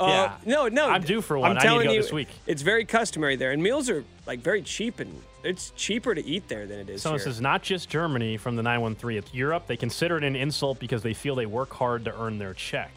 [0.00, 0.36] Uh, Yeah.
[0.46, 0.88] No, no.
[0.88, 1.50] I'm due for one.
[1.50, 2.28] I'm I need to telling go you, this week.
[2.46, 6.46] It's very customary there, and meals are like very cheap, and it's cheaper to eat
[6.46, 7.18] there than it is So here.
[7.18, 9.18] this is not just Germany from the 913.
[9.18, 9.66] It's Europe.
[9.66, 12.92] They consider it an insult because they feel they work hard to earn their check.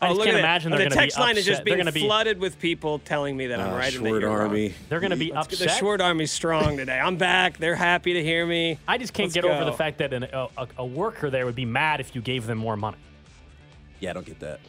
[0.00, 1.44] I oh, just look can't at imagine they're the going to be text line is
[1.44, 4.06] just being going to be flooded with people telling me that I'm Ah, right and
[4.06, 4.38] that Schwert you're wrong.
[4.42, 4.74] Army.
[4.88, 5.66] they're going to be Let's upset.
[5.66, 7.00] the Short Army's strong today.
[7.00, 7.56] I'm back.
[7.58, 8.78] They're happy to hear me.
[8.86, 11.46] I just can't Let's get over the fact that an, a, a, a worker there
[11.46, 12.98] would be mad if you gave them more money.
[13.98, 14.60] Yeah, I don't get that.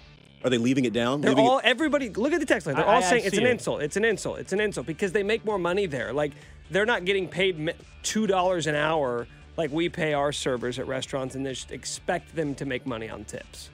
[0.43, 1.21] Are they leaving it down?
[1.21, 2.09] They're Leaving it- all everybody.
[2.09, 2.75] Look at the text line.
[2.77, 3.49] They're I- all I saying it's an it.
[3.51, 3.81] insult.
[3.81, 4.39] It's an insult.
[4.39, 6.13] It's an insult because they make more money there.
[6.13, 6.31] Like
[6.71, 7.73] they're not getting paid
[8.03, 12.33] two dollars an hour like we pay our servers at restaurants, and they just expect
[12.35, 13.69] them to make money on tips.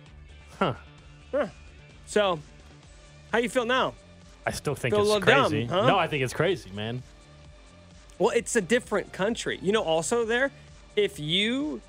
[0.57, 0.73] Huh.
[1.31, 1.47] Huh.
[2.07, 2.39] So,
[3.31, 3.93] how you feel now?
[4.47, 5.65] I still think Feel a it's little dumb, crazy.
[5.65, 5.85] huh?
[5.87, 7.03] No, I think it's crazy, man.
[8.17, 9.59] Well, it's a different country.
[9.61, 10.51] You know, also there,
[10.95, 11.81] if you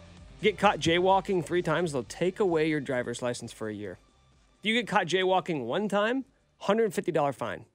[0.42, 3.98] get caught jaywalking three times, they'll take away your driver's license for a year.
[4.66, 6.24] If you get caught jaywalking one time,
[6.62, 7.66] $150 fine.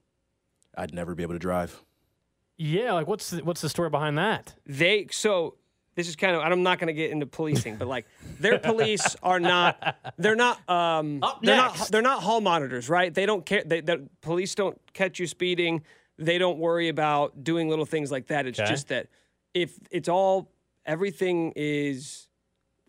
[0.77, 1.81] I'd never be able to drive.
[2.57, 4.55] Yeah, like what's the, what's the story behind that?
[4.65, 5.55] They so
[5.95, 8.07] this is kind of I'm not going to get into policing, but like
[8.41, 11.79] their police are not they're not um Up they're next.
[11.79, 13.13] not they're not hall monitors, right?
[13.13, 13.63] They don't care.
[13.65, 15.83] They, the police don't catch you speeding.
[16.17, 18.45] They don't worry about doing little things like that.
[18.47, 18.67] It's Okay.
[18.69, 19.07] just that
[19.53, 20.51] if it's all
[20.85, 22.27] everything is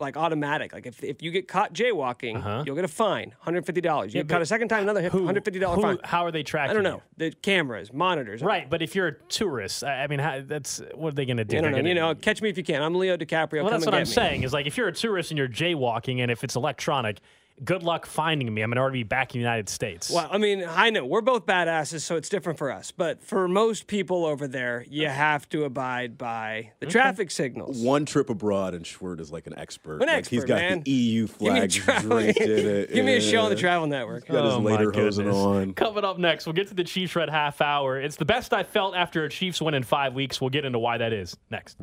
[0.02, 0.72] like automatic.
[0.74, 2.62] Like if, if you get caught jaywalking, Uh-huh.
[2.66, 3.76] you'll get a fine, $150.
[3.76, 5.98] You Yeah, get caught a second time, another $150 fine.
[6.04, 6.70] How are they tracking?
[6.72, 6.90] I don't you?
[6.90, 7.02] know.
[7.16, 8.42] The cameras, monitors.
[8.42, 11.36] Right, but if you're a tourist, I I mean, how, that's what are they going
[11.38, 11.56] to do?
[11.56, 11.76] I don't know.
[11.78, 12.82] You gonna- know, catch me if you can.
[12.82, 13.62] I'm Leo DiCaprio.
[13.62, 14.04] Well, that's what I'm me.
[14.06, 14.42] saying.
[14.42, 17.20] Is like if you're a tourist and you're jaywalking, and if it's electronic,
[17.64, 18.62] good luck finding me.
[18.62, 20.10] I'm going to already be back in the United States.
[20.10, 22.90] Well, I mean, I know we're both badasses, so it's different for us.
[22.90, 27.78] But for most people over there, you have to abide by the traffic signals.
[27.82, 30.02] One trip abroad, and Schwert is like an expert.
[30.02, 30.82] An like, He's expert, got man.
[30.82, 32.92] the EU Give me a flag travel- draped in it.
[32.92, 33.62] Give me a show on the.
[33.62, 34.26] Travel Network.
[34.26, 35.74] Got his Oh, my lederhosen on.
[35.74, 38.00] Coming up next, we'll get to the Chiefs Red half hour.
[38.00, 40.40] It's the best I felt after a Chiefs win in five weeks.
[40.40, 41.76] We'll get into why that is next.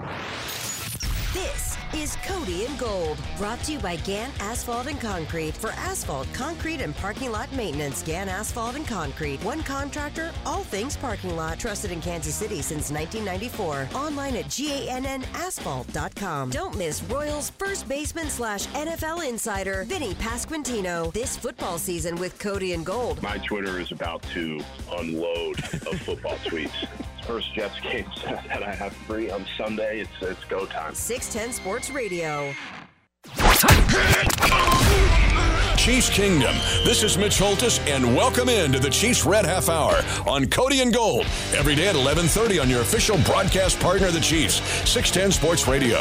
[1.93, 5.57] Is Cody and Gold, brought to you by Gann Asphalt and Concrete.
[5.57, 9.43] For asphalt, concrete, and parking lot maintenance, Gann Asphalt and Concrete.
[9.43, 11.57] One contractor, all things parking lot.
[11.57, 13.89] Trusted in Kansas City since 1994.
[13.95, 16.51] Online at GANNasphalt.com.
[16.51, 21.11] Don't miss Royals first baseman slash NFL insider, Vinny Pasquantino.
[21.11, 23.19] This football season with Cody and Gold.
[23.23, 26.87] My Twitter is about to unload of football tweets.
[27.29, 29.99] First Jets game that I have free on Sunday.
[29.99, 30.95] It's it's go time.
[30.95, 32.55] 610 Sports Radio.
[35.77, 36.55] Chiefs Kingdom.
[36.83, 40.91] This is Mitch Holthus, and welcome into the Chiefs Red Half Hour on Cody and
[40.91, 41.27] Gold.
[41.53, 44.55] Every day at 11:30 on your official broadcast partner, the Chiefs,
[44.89, 45.99] 610 Sports Radio.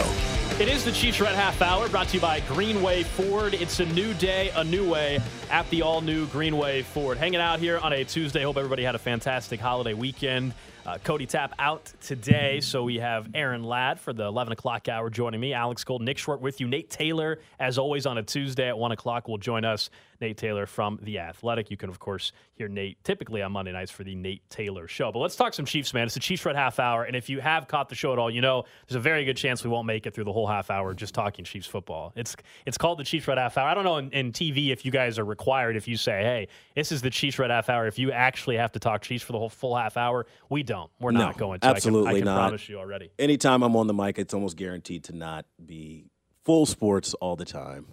[0.58, 3.52] It is the Chiefs Red Half Hour brought to you by Greenway Ford.
[3.52, 7.18] It's a new day, a new way at the all new Greenway Ford.
[7.18, 8.42] Hanging out here on a Tuesday.
[8.42, 10.54] Hope everybody had a fantastic holiday weekend.
[10.88, 15.10] Uh, Cody Tapp out today, so we have Aaron Ladd for the 11 o'clock hour
[15.10, 15.52] joining me.
[15.52, 16.66] Alex Gold, Nick Short with you.
[16.66, 19.90] Nate Taylor, as always, on a Tuesday at 1 o'clock, will join us.
[20.20, 21.70] Nate Taylor from The Athletic.
[21.70, 25.12] You can, of course, hear Nate typically on Monday nights for the Nate Taylor Show.
[25.12, 26.04] But let's talk some Chiefs, man.
[26.04, 28.30] It's the Chiefs Red Half Hour, and if you have caught the show at all,
[28.30, 30.70] you know there's a very good chance we won't make it through the whole half
[30.70, 32.12] hour just talking Chiefs football.
[32.16, 32.34] It's
[32.66, 33.68] it's called the Chiefs Red Half Hour.
[33.68, 36.48] I don't know in, in TV if you guys are required if you say, hey,
[36.74, 37.86] this is the Chiefs Red Half Hour.
[37.86, 40.90] If you actually have to talk Chiefs for the whole full half hour, we don't.
[41.00, 41.66] We're No, not going to.
[41.66, 42.36] I can- absolutely I can, not.
[42.36, 43.10] promise you already.
[43.18, 46.06] Anytime I'm on the mic, it's almost guaranteed to not be
[46.44, 47.86] full sports all the time.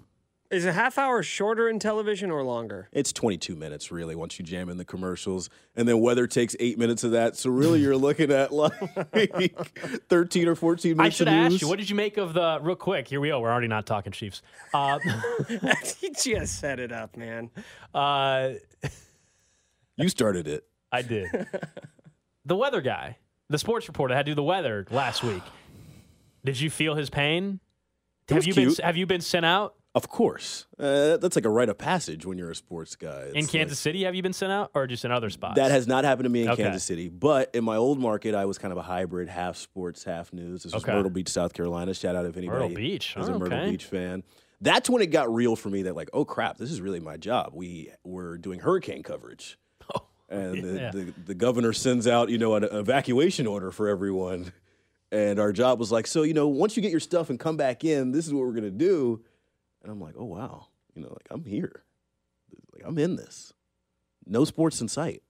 [0.51, 2.87] Is a half hour shorter in television or longer?
[2.91, 5.49] It's 22 minutes, really, once you jam in the commercials.
[5.75, 7.35] And then weather takes eight minutes of that.
[7.35, 8.77] So, really, you're looking at like
[10.07, 10.99] 13 or 14 minutes.
[10.99, 13.07] I minutes should of ask you, what did you make of the real quick?
[13.07, 13.39] Here we go.
[13.39, 14.43] We're already not talking Chiefs.
[14.71, 14.99] Uh,
[15.99, 17.49] he just set it up, man.
[17.95, 18.51] uh,
[19.97, 20.63] you started it.
[20.91, 21.27] I did.
[22.45, 23.17] the weather guy,
[23.49, 25.43] the sports reporter, had to do the weather last week.
[26.43, 27.59] Did you feel his pain?
[28.27, 28.77] It Have you cute.
[28.77, 30.65] been Have you been sent out Of course.
[30.77, 33.27] Uh, that's like a rite of passage when you're a sports guy.
[33.29, 34.03] in It's Kansas City?
[34.03, 35.55] Have you been sent out, or just in other spots?
[35.55, 36.63] That has not happened to me in Okay.
[36.63, 40.03] Kansas City, but in my old market, I was kind of a hybrid, half sports,
[40.03, 40.63] half news.
[40.63, 40.91] This was Okay.
[40.93, 41.93] Myrtle Beach, South Carolina.
[41.93, 43.15] Shout out if anybody Myrtle Beach.
[43.15, 43.71] is Oh, a Myrtle okay.
[43.71, 44.23] Beach fan.
[44.59, 45.83] That's when it got real for me.
[45.83, 47.51] That like, oh crap, this is really my job.
[47.53, 49.57] We were doing hurricane coverage,
[50.29, 50.91] and Oh, yeah.
[50.91, 54.51] the, the the governor sends out you know an evacuation order for everyone,
[55.11, 57.55] and our job was like, so you know, once you get your stuff and come
[57.55, 59.23] back in, this is what we're gonna do.
[59.85, 61.83] And I'm like, oh wow, you know, like I'm here,
[62.73, 63.53] like I'm in this.
[64.25, 65.21] No sports in sight.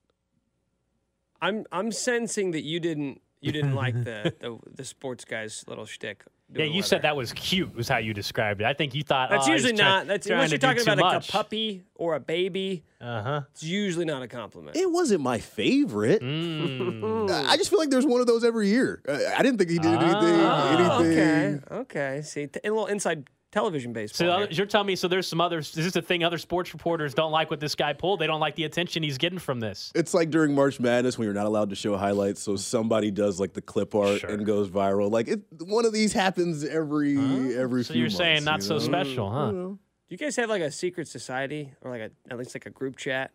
[1.42, 5.84] I'm I'm sensing that you didn't You didn't like the, the the sports guy's little
[5.84, 6.24] shtick.
[6.54, 8.66] Yeah, you said that was cute, was how you described it.
[8.66, 10.06] I think you thought That's oh, he's usually try- not.
[10.06, 12.84] That's trying unless you're talking about like a puppy or a baby.
[13.00, 13.40] Uh huh.
[13.50, 14.74] It's usually not a compliment.
[14.76, 16.22] It wasn't my favorite.
[16.22, 17.30] Mm.
[17.30, 19.02] I I just feel like there's one of those every year.
[19.06, 20.40] I I didn't think he did anything.
[20.40, 21.64] Oh, anything.
[21.68, 21.74] okay.
[21.74, 22.22] Okay.
[22.22, 24.26] See, a little inside television baseball.
[24.26, 24.48] So here.
[24.50, 25.76] you're telling me so there's some others.
[25.76, 26.22] Is this a thing?
[26.22, 28.20] Other sports reporters don't like what this guy pulled.
[28.20, 29.92] They don't like the attention he's getting from this.
[29.94, 33.40] It's like during March Madness when you're not allowed to show highlights, so somebody does
[33.40, 35.10] like the clip art and goes viral.
[35.10, 37.16] Like it, one of these happens every
[37.56, 37.82] every.
[37.82, 38.86] So few you're saying not so you know?
[38.86, 39.50] special, huh?
[39.52, 39.78] Do
[40.10, 42.96] you guys have like a secret society or like a at least like a group
[42.96, 43.30] chat?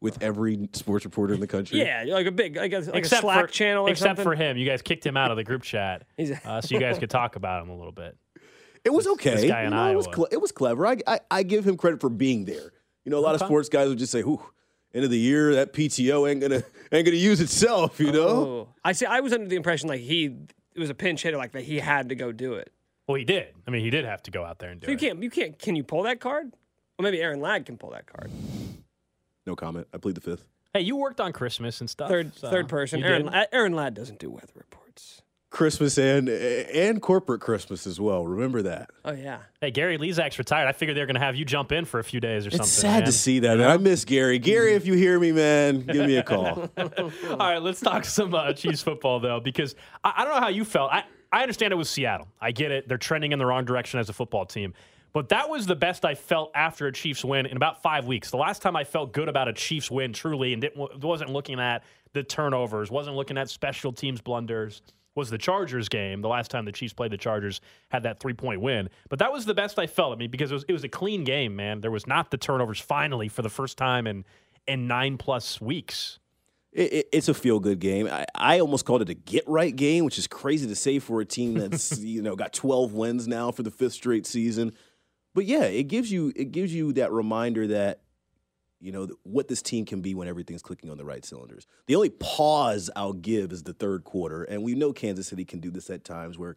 [0.00, 1.78] With every sports reporter in the country.
[1.78, 4.24] Yeah, like a big like a, like except a Slack for, channel or except something.
[4.24, 6.06] for him, you guys kicked him out of the group chat,
[6.44, 8.16] uh, so you guys could talk about him a little bit.
[8.84, 9.36] It was okay.
[9.36, 10.14] This guy in You know, it was Iowa.
[10.14, 10.86] cle- it was clever.
[10.86, 12.72] I, I I give him credit for being there.
[13.04, 14.42] You know, a lot of sports guys would just say, "Whew,
[14.94, 18.28] end of the year, that PTO ain't gonna ain't gonna use itself." You know.
[18.28, 18.68] Oh.
[18.84, 19.06] I see.
[19.06, 20.26] I was under the impression like he
[20.74, 22.72] it was a pinch hitter, like that he had to go do it.
[23.06, 23.48] Well, he did.
[23.66, 25.00] I mean, he did have to go out there and do So you it.
[25.00, 25.22] can't.
[25.22, 25.58] You can't.
[25.58, 26.52] Can you pull that card?
[26.98, 28.30] Well, maybe Aaron Ladd can pull that card.
[29.46, 29.88] No comment.
[29.92, 30.46] I plead the fifth.
[30.72, 32.08] Hey, you worked on Christmas and stuff.
[32.08, 33.02] Third so third person.
[33.02, 35.21] Aaron Aaron Ladd doesn't do weather reports.
[35.52, 38.26] Christmas and and corporate Christmas as well.
[38.26, 38.90] Remember that.
[39.04, 39.40] Oh yeah.
[39.60, 40.66] Hey, Gary Lezak's retired.
[40.66, 42.50] I figured they were going to have you jump in for a few days or
[42.50, 42.64] something.
[42.64, 43.04] It's sad man.
[43.04, 43.70] to see that, man.
[43.70, 44.38] I miss Gary.
[44.38, 46.70] Gary, if you hear me, man, give me a call.
[46.78, 50.48] All right, let's talk some uh, Chiefs football though, because I, I don't know how
[50.48, 50.90] you felt.
[50.90, 52.28] I, I understand it was Seattle.
[52.40, 52.88] I get it.
[52.88, 54.72] They're trending in the wrong direction as a football team.
[55.12, 58.30] But that was the best I felt after a Chiefs win in about five weeks.
[58.30, 61.60] The last time I felt good about a Chiefs win truly and didn't, wasn't looking
[61.60, 61.84] at
[62.14, 64.80] the turnovers, wasn't looking at special teams blunders,
[65.14, 66.22] was the Chargers game.
[66.22, 68.88] The last time the Chiefs played the Chargers had that three point win.
[69.08, 70.12] But that was the best I felt.
[70.12, 71.80] I mean, because it was, it was a clean game, man.
[71.80, 74.24] There was not the turnovers finally for the first time in,
[74.66, 76.18] in nine plus weeks.
[76.72, 78.08] It, it, it's a feel good game.
[78.10, 81.20] I, I almost called it a get right game, which is crazy to say for
[81.20, 84.72] a team that's you know got 12 wins now for the fifth straight season.
[85.34, 88.01] But yeah, it gives you it gives you that reminder that
[88.82, 91.66] you know what this team can be when everything's clicking on the right cylinders.
[91.86, 95.60] The only pause I'll give is the third quarter, and we know Kansas City can
[95.60, 96.56] do this at times where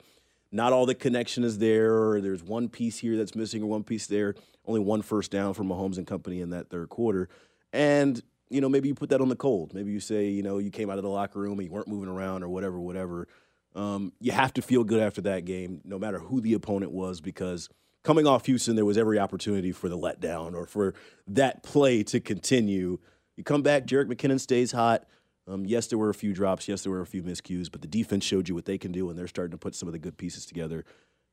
[0.51, 3.83] not all the connection is there, or there's one piece here that's missing, or one
[3.83, 4.35] piece there.
[4.65, 7.29] Only one first down for Mahomes and company in that third quarter,
[7.71, 9.73] and you know maybe you put that on the cold.
[9.73, 11.87] Maybe you say you know you came out of the locker room and you weren't
[11.87, 13.27] moving around or whatever, whatever.
[13.75, 17.19] Um, you have to feel good after that game, no matter who the opponent was,
[17.19, 17.69] because
[18.05, 20.93] coming off Houston, there was every opportunity for the letdown or for
[21.27, 22.99] that play to continue.
[23.35, 25.05] You come back, Jerick McKinnon stays hot.
[25.47, 26.67] Um, yes, there were a few drops.
[26.67, 29.09] Yes, there were a few miscues, but the defense showed you what they can do,
[29.09, 30.85] and they're starting to put some of the good pieces together.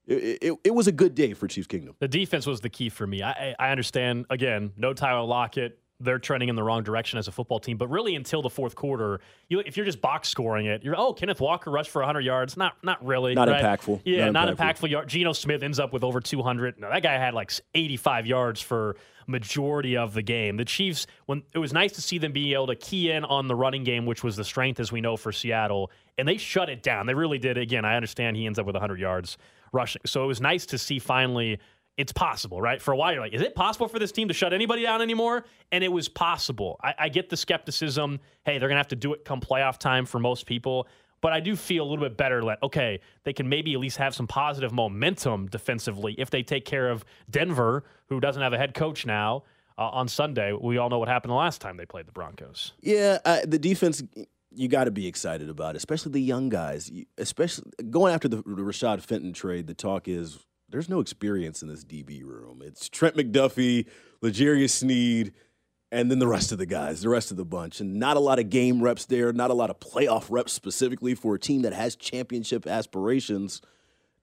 [0.07, 1.95] It, it, it was a good day for Chiefs Kingdom.
[2.01, 3.23] The defense was the key for me.
[3.23, 5.79] I, I understand, again, no Tyler Lockett.
[6.03, 7.77] They're trending in the wrong direction as a football team.
[7.77, 11.13] But really, until the fourth quarter, you, if you're just box scoring it, you're, oh,
[11.13, 12.57] Kenneth Walker rushed for 100 yards.
[12.57, 13.35] Not not really.
[13.35, 13.63] Not right?
[13.63, 14.03] impactful.
[14.05, 14.89] Yeah, Not not, impactful.
[14.89, 14.91] impactful.
[14.91, 15.09] yard.
[15.09, 16.81] Geno Smith ends up with over 200.
[16.81, 20.57] No, that guy had like 85 yards for majority of the game.
[20.57, 23.49] The Chiefs, when it was nice to see them be able to key in on
[23.49, 26.69] the running game, which was the strength, as we know, for Seattle, and they shut
[26.69, 27.07] it down.
[27.07, 27.57] They really did.
[27.57, 29.39] Again, I understand he ends up with 100 yards
[29.73, 30.03] rushing.
[30.05, 31.59] So it was nice to see finally
[31.97, 32.81] it's possible, right?
[32.81, 35.03] For a while, you're like, is it possible for this team to shut anybody down
[35.03, 35.45] anymore?
[35.71, 36.79] And it was possible.
[36.83, 38.21] I, I get the skepticism.
[38.45, 40.89] Hey, they're going to have to do it come playoff time for most people.
[41.21, 43.99] But I do feel a little bit better that, okay, they can maybe at least
[43.99, 48.59] have some positive momentum defensively if they take care of Denver, who doesn't have a
[48.59, 49.45] head coach now,
[49.79, 50.53] uh, on Sunday.
[50.53, 52.73] We all know what happened the last time they played the Broncos.
[52.81, 54.03] Yeah, the defense
[54.55, 56.91] you got to be excited about, especially the young guys.
[57.17, 59.67] Especially going after the Rashad Fenton trade.
[59.67, 60.41] The talk is
[60.73, 62.63] there's no experience in this DB room.
[62.65, 63.87] It's Trent McDuffie,
[64.23, 65.33] L'Jarius Sneed,
[65.93, 68.21] and then the rest of the guys, the rest of the bunch, and not a
[68.21, 69.33] lot of game reps there.
[69.33, 73.61] Not a lot of playoff reps specifically for a team that has championship aspirations.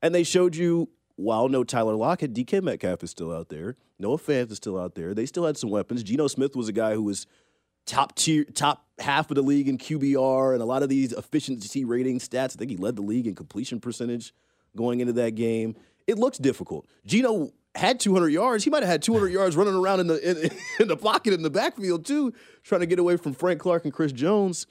[0.01, 3.75] And they showed you while no Tyler Lockett, DK Metcalf is still out there.
[3.99, 5.13] Noah Fant is still out there.
[5.13, 6.01] They still had some weapons.
[6.01, 7.27] Geno Smith was a guy who was
[7.85, 11.83] top tier, top half of the league in QBR and a lot of these efficiency
[11.83, 12.55] rating stats.
[12.55, 14.33] I think he led the league in completion percentage
[14.75, 15.75] going into that game.
[16.09, 16.87] It looks difficult.
[17.05, 18.63] Geno had 200 yards.
[18.63, 21.43] He might have had 200 yards running around in the in, in the pocket in
[21.43, 22.33] the backfield too,
[22.63, 24.65] trying to get away from Frank Clark and Chris Jones.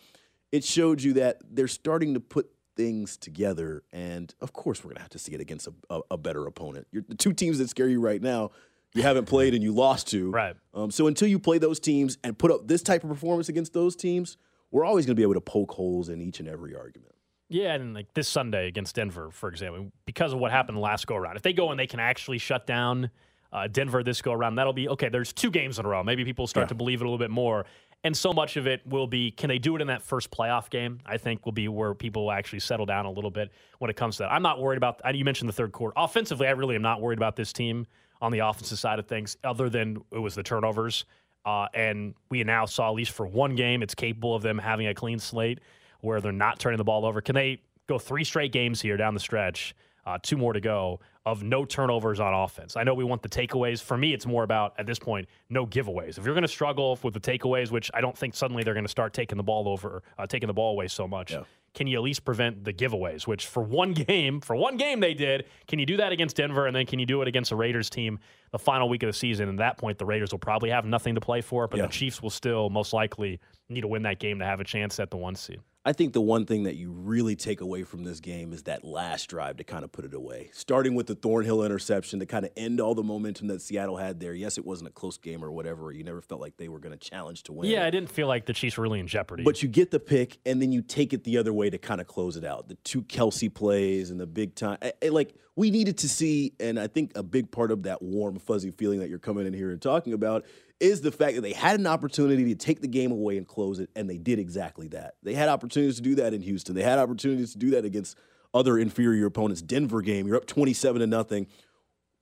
[0.50, 5.00] It showed you that they're starting to put things together, and of course, we're gonna
[5.00, 6.86] have to see it against a, a, a better opponent.
[6.90, 8.50] You're, the two teams that scare you right now,
[8.94, 10.30] you haven't played and you lost to.
[10.30, 10.56] Right.
[10.74, 13.74] Um, so until you play those teams and put up this type of performance against
[13.74, 14.38] those teams,
[14.70, 17.14] we're always going to be able to poke holes in each and every argument.
[17.48, 21.16] Yeah, and like this Sunday against Denver, for example, because of what happened last go
[21.16, 21.36] around.
[21.36, 23.10] If they go and they can actually shut down
[23.52, 25.08] uh, Denver this go around, that'll be okay.
[25.08, 26.02] There's two games in a row.
[26.04, 26.68] Maybe people start Yeah.
[26.68, 27.64] to believe it a little bit more.
[28.04, 30.68] And so much of it will be can they do it in that first playoff
[30.70, 31.00] game?
[31.06, 33.96] I think will be where people will actually settle down a little bit when it
[33.96, 34.32] comes to that.
[34.32, 35.00] I'm not worried about.
[35.14, 35.94] You mentioned the third quarter.
[35.96, 37.86] Offensively, I really am not worried about this team
[38.20, 41.06] on the offensive side of things, other than it was the turnovers.
[41.44, 44.86] Uh, and we now saw at least for one game, it's capable of them having
[44.88, 45.60] a clean slate
[46.00, 47.20] where they're not turning the ball over.
[47.20, 49.74] Can they go three straight games here down the stretch?
[50.06, 52.76] Uh, two more to go of no turnovers on offense.
[52.76, 53.82] I know we want the takeaways.
[53.82, 56.16] For me, it's more about at this point no giveaways.
[56.16, 58.86] If you're going to struggle with the takeaways, which I don't think suddenly they're going
[58.86, 61.32] to start taking the ball over, uh, taking the ball away so much.
[61.32, 61.42] Yeah.
[61.74, 63.26] Can you at least prevent the giveaways?
[63.26, 65.44] Which for one game, for one game they did.
[65.66, 67.90] Can you do that against Denver, and then can you do it against the Raiders
[67.90, 68.18] team
[68.50, 69.50] the final week of the season?
[69.50, 71.86] And at that point, the Raiders will probably have nothing to play for, but yeah.
[71.86, 73.38] the Chiefs will still most likely
[73.68, 75.60] need to win that game to have a chance at the one seed.
[75.84, 78.84] I think the one thing that you really take away from this game is that
[78.84, 80.50] last drive to kind of put it away.
[80.52, 84.18] Starting with the Thornhill interception to kind of end all the momentum that Seattle had
[84.20, 84.34] there.
[84.34, 85.92] Yes, it wasn't a close game or whatever.
[85.92, 87.70] You never felt like they were going to challenge to win.
[87.70, 89.44] Yeah, I didn't feel like the Chiefs were really in jeopardy.
[89.44, 92.00] But you get the pick, and then you take it the other way to kind
[92.00, 92.68] of close it out.
[92.68, 94.78] The two Kelce plays and the big time.
[94.82, 97.70] Eh, I, eh, I, like, we needed to see, and I think a big part
[97.70, 100.44] of that warm, fuzzy feeling that you're coming in here and talking about
[100.80, 103.78] is the fact that they had an opportunity to take the game away and close
[103.80, 105.14] it, and they did exactly that.
[105.22, 106.74] They had opportunities to do that in Houston.
[106.74, 108.16] They had opportunities to do that against
[108.54, 109.62] other inferior opponents.
[109.62, 111.46] Denver game, you're up 27 to nothing.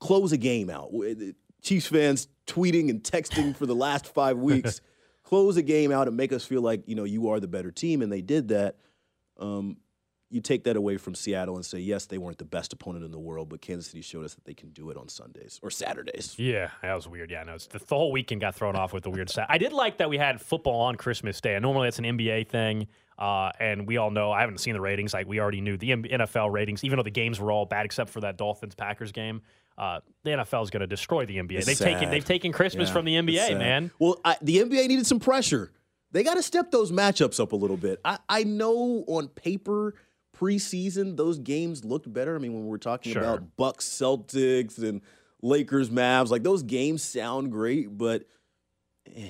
[0.01, 0.91] Close a game out.
[1.63, 4.81] Chiefs fans tweeting and texting for the last five weeks.
[5.27, 7.71] close a game out and make us feel like you know you are the better
[7.71, 8.77] team, and they did that.
[9.39, 9.77] Um,
[10.29, 13.13] you take that away from Seattle and say, yes, they weren't the best opponent in
[13.13, 15.71] the world, but Kansas City showed us that they can do it on Sundays or
[15.71, 16.35] Saturdays.
[16.37, 17.31] Yeah, that was weird.
[17.31, 19.31] Yeah, no, the, the, whole weekend got thrown off with the weird.
[19.31, 21.55] Sat- I did like that we had football on Christmas Day.
[21.55, 22.89] And Normally, it's an NBA thing.
[23.19, 25.15] Uh, and we all know, I haven't seen the ratings.
[25.15, 28.11] Like, we already knew the NFL ratings, even though the games were all bad except
[28.11, 29.43] for that Dolphins Packers game.
[29.79, 31.59] Uh, the NFL is going to destroy the NBA.
[31.59, 31.95] It's they've sad.
[31.95, 33.91] taken they've taken Christmas yeah, from the NBA, man.
[33.99, 35.71] Well, I, the NBA needed some pressure.
[36.13, 38.01] They got to step those matchups up a little bit.
[38.05, 39.95] I, I know on paper
[40.39, 42.37] preseason, those games looked better.
[42.37, 43.23] I mean, when we were talking sure.
[43.23, 45.01] about Bucks Celtics and
[45.43, 48.25] Lakers Mavs, like those games sound great, but.
[49.15, 49.29] Eh.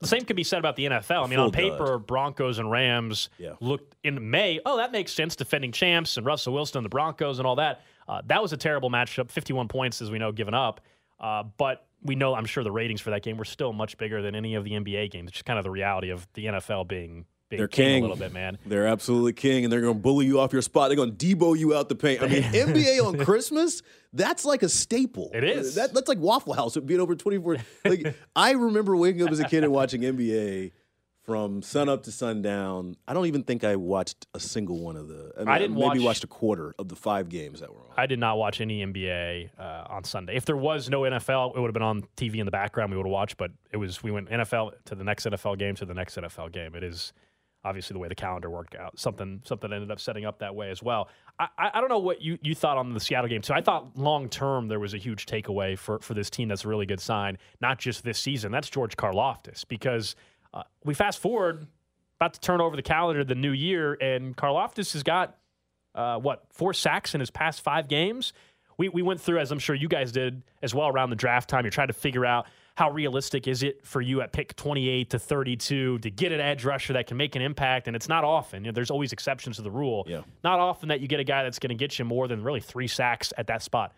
[0.00, 1.24] The same can be said about the NFL.
[1.24, 2.06] I mean, on paper, dud.
[2.06, 3.54] Broncos and Rams yeah.
[3.60, 4.60] looked in May.
[4.64, 5.34] Oh, that makes sense.
[5.34, 7.80] Defending champs and Russell Wilson the Broncos and all that.
[8.06, 9.28] Uh, that was a terrible matchup.
[9.28, 10.80] 51 points, as we know, given up.
[11.18, 14.22] Uh, but we know, I'm sure the ratings for that game were still much bigger
[14.22, 15.30] than any of the NBA games.
[15.30, 18.06] It's just kind of the reality of the NFL being being they're king, king, a
[18.06, 18.58] little bit, man.
[18.66, 20.88] They're absolutely king, and they're going to bully you off your spot.
[20.88, 22.22] They're going to debo you out the paint.
[22.22, 23.82] I mean, NBA on Christmas,
[24.12, 25.30] that's like a staple.
[25.32, 25.74] It is.
[25.76, 27.56] That, that's like Waffle House it being over 24.
[27.84, 30.72] Like I remember waking up as a kid and watching NBA
[31.28, 32.96] from sun up to sundown.
[33.06, 35.30] I don't even think I watched a single one of the.
[35.36, 37.80] I, mean, I didn't maybe watch, watched a quarter of the five games that were
[37.80, 37.92] on.
[37.98, 40.36] I did not watch any NBA uh, on Sunday.
[40.36, 42.92] If there was no NFL, it would have been on TV in the background.
[42.92, 45.74] We would have watched, but it was we went NFL to the next NFL game
[45.74, 46.74] to the next NFL game.
[46.74, 47.12] It is
[47.64, 48.98] obviously the way the calendar worked out.
[48.98, 51.08] Something something ended up setting up that way as well.
[51.38, 53.42] I, I don't know what you, you thought on the Seattle game.
[53.42, 56.48] So I thought long term there was a huge takeaway for, for this team.
[56.48, 58.50] That's a really good sign, not just this season.
[58.50, 60.16] That's George Karlaftis because
[60.54, 61.66] uh, we fast forward
[62.18, 65.36] about to turn over the calendar the new year, and Karlaftis has got
[65.94, 68.32] uh, what four sacks in his past five games.
[68.76, 71.48] We, we went through, as I'm sure you guys did as well, around the draft
[71.48, 71.64] time.
[71.64, 72.46] You're trying to figure out
[72.78, 76.64] how realistic is it for you at pick 28 to 32 to get an edge
[76.64, 77.88] rusher that can make an impact?
[77.88, 78.64] And it's not often.
[78.64, 80.04] You know, there's always exceptions to the rule.
[80.06, 80.20] Yeah.
[80.44, 82.60] Not often that you get a guy that's going to get you more than really
[82.60, 83.94] three sacks at that spot.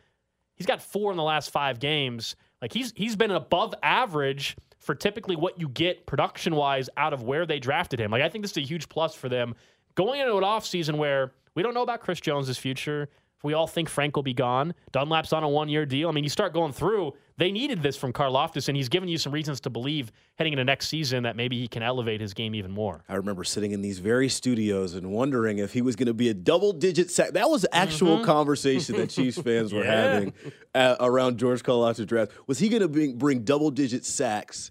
[0.54, 2.36] He's got four in the last five games.
[2.62, 7.22] Like he's he's been above average for typically what you get production wise out of
[7.22, 8.10] where they drafted him.
[8.10, 9.56] Like I think this is a huge plus for them
[9.94, 13.10] going into an offseason where we don't know about Chris Jones's future.
[13.42, 14.74] We all think Frank will be gone.
[14.92, 16.08] Dunlap's on a one year deal.
[16.08, 19.18] I mean, you start going through, they needed this from Karlaftis, and he's given you
[19.18, 22.54] some reasons to believe heading into next season that maybe he can elevate his game
[22.54, 23.02] even more.
[23.08, 26.28] I remember sitting in these very studios and wondering if he was going to be
[26.28, 27.30] a double digit sack.
[27.30, 28.24] That was actual mm-hmm.
[28.24, 30.12] conversation that Chiefs fans were yeah.
[30.12, 30.32] having
[30.74, 32.32] uh, around George Karlaftis' draft.
[32.46, 34.70] Was he going to bring, bring double digit sacks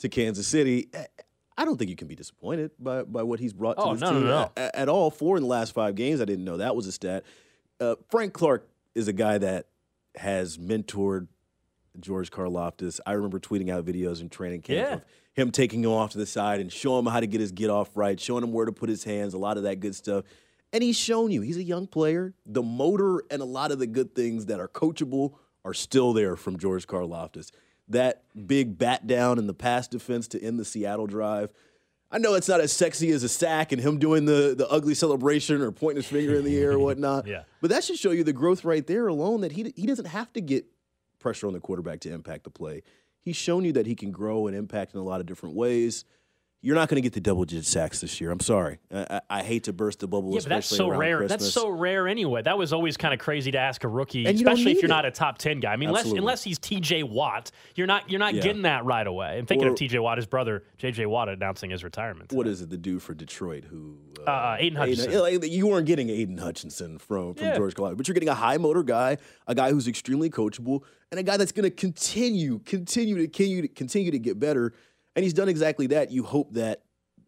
[0.00, 0.90] to Kansas City?
[1.56, 4.00] I don't think you can be disappointed by, by what he's brought to oh, this
[4.00, 4.52] no, team no, no.
[4.56, 5.10] At, at all.
[5.10, 6.20] Four in the last five games.
[6.20, 7.24] I didn't know that was a stat
[7.80, 9.66] uh, Frank Clark is a guy that
[10.16, 11.28] has mentored
[12.00, 13.00] George Karlaftis.
[13.06, 14.94] I remember tweeting out videos in training camp yeah.
[14.94, 17.52] of him taking him off to the side and showing him how to get his
[17.52, 19.94] get off right, showing him where to put his hands, a lot of that good
[19.94, 20.24] stuff.
[20.72, 22.34] And he's shown you he's a young player.
[22.46, 25.34] The motor and a lot of the good things that are coachable
[25.64, 27.50] are still there from George Karlaftis.
[27.88, 31.50] That big bat down in the pass defense to end the Seattle drive
[32.12, 34.94] I know it's not as sexy as a sack and him doing the, the ugly
[34.94, 37.26] celebration or pointing his finger in the air or whatnot.
[37.26, 37.42] yeah.
[37.60, 40.32] But that should show you the growth right there alone that he, he doesn't have
[40.32, 40.66] to get
[41.20, 42.82] pressure on the quarterback to impact the play.
[43.20, 46.04] He's shown you that he can grow and impact in a lot of different ways.
[46.62, 48.30] You're not going to get the double digit sacks this year.
[48.30, 48.80] I'm sorry.
[48.94, 50.34] I, I, hate to burst the bubble.
[50.34, 51.16] Yeah, but that's so rare.
[51.18, 51.40] Christmas.
[51.42, 52.42] That's so rare anyway.
[52.42, 54.88] That was always kind of crazy to ask a rookie, especially if you're it.
[54.88, 55.72] not a top ten guy.
[55.72, 56.18] I mean, unless Absolutely.
[56.18, 57.04] unless he's T.J.
[57.04, 58.42] Watt, you're not you're not Yeah.
[58.42, 59.38] getting that right away.
[59.38, 60.00] I'm thinking Or- of T.J.
[60.00, 61.06] Watt, his brother J.J.
[61.06, 62.30] Watt announcing his retirement.
[62.32, 62.68] What is it?
[62.68, 63.96] The dude for Detroit who
[64.26, 65.18] Uh, uh, Aidan Hutchinson.
[65.18, 67.56] like, you weren't getting Aidan Hutchinson from from Yeah.
[67.56, 71.18] George Colorado, but you're getting a high motor guy, a guy who's extremely coachable, and
[71.18, 74.74] a guy that's going to continue, continue to continue to continue to get better.
[75.20, 76.10] And he's done exactly that.
[76.10, 76.80] You hope that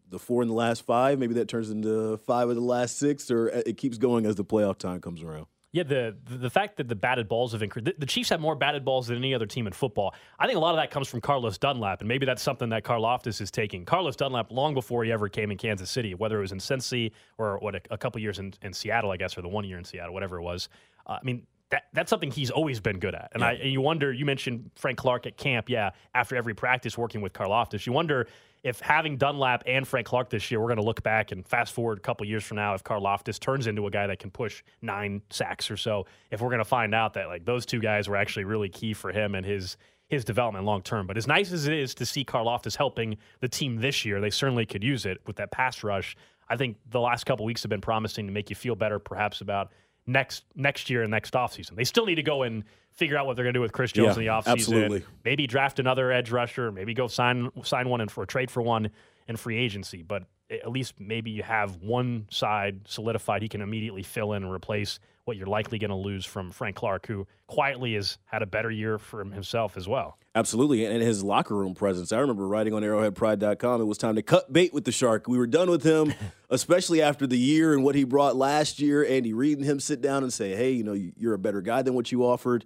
[0.09, 3.29] the four in the last five, maybe that turns into five of the last six,
[3.29, 5.45] or it keeps going as the playoff time comes around.
[5.73, 7.85] Yeah, the the fact that the batted balls have increased.
[7.85, 10.15] The, the Chiefs have more batted balls than any other team in football.
[10.39, 12.83] I think a lot of that comes from Carlos Dunlap, and maybe that's something that
[12.83, 13.85] Karlaftis is taking.
[13.85, 17.11] Carlos Dunlap, long before he ever came in Kansas City, whether it was in Cincy
[17.37, 19.77] or what a, a couple years in, in Seattle, I guess, or the one year
[19.77, 20.67] in Seattle, whatever it was.
[21.05, 21.45] Uh, I mean.
[21.73, 24.13] That, that's something he's always been good at, and I and you wonder.
[24.13, 25.89] You mentioned Frank Clark at camp, yeah.
[26.13, 28.27] After every practice, working with Karlaftis, you wonder
[28.63, 31.73] if having Dunlap and Frank Clark this year, we're going to look back and fast
[31.73, 34.61] forward a couple years from now, if Karlaftis turns into a guy that can push
[34.83, 38.07] nine sacks or so, if we're going to find out that like those two guys
[38.07, 39.75] were actually really key for him and his
[40.09, 41.07] his development long term.
[41.07, 44.29] But as nice as it is to see Karlaftis helping the team this year, they
[44.29, 46.15] certainly could use it with that pass rush.
[46.47, 49.41] I think the last couple weeks have been promising to make you feel better, perhaps
[49.41, 49.71] about
[50.05, 51.75] next next year and next offseason.
[51.75, 53.91] They still need to go and figure out what they're going to do with Chris
[53.91, 54.51] Jones Yeah, in the offseason.
[54.53, 55.03] absolutely.
[55.25, 58.89] Maybe draft another edge rusher, maybe go sign sign one and for trade for one
[59.27, 60.01] in free agency.
[60.03, 63.41] But at least maybe you have one side solidified.
[63.41, 66.75] He can immediately fill in and replace what you're likely going to lose from Frank
[66.75, 70.17] Clark, who quietly has had a better year for himself as well.
[70.35, 70.85] Absolutely.
[70.85, 72.11] And his locker room presence.
[72.11, 75.27] I remember writing on arrowheadpride.com, it was time to cut bait with the shark.
[75.27, 76.13] We were done with him,
[76.49, 79.05] especially after the year and what he brought last year.
[79.05, 81.83] Andy Reid and him sit down and say, hey, you know, you're a better guy
[81.83, 82.65] than what you offered.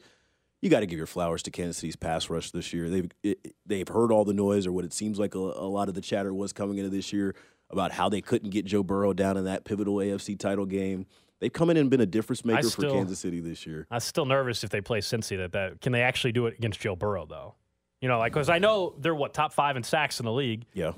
[0.62, 2.90] You got to give your flowers to Kansas City's pass rush this year.
[2.90, 5.88] They've it, they've heard all the noise, or what it seems like a, a lot
[5.88, 7.36] of the chatter was coming into this year
[7.70, 11.06] about how they couldn't get Joe Burrow down in that pivotal AFC title game.
[11.40, 13.86] They've come in and been a difference maker for Kansas City this year.
[13.92, 16.80] I'm still nervous if they play Cincy that, that can they actually do it against
[16.80, 17.56] Joe Burrow though?
[18.02, 20.66] You know, like because I know they're what top five in sacks in the league.
[20.74, 20.94] Yeah,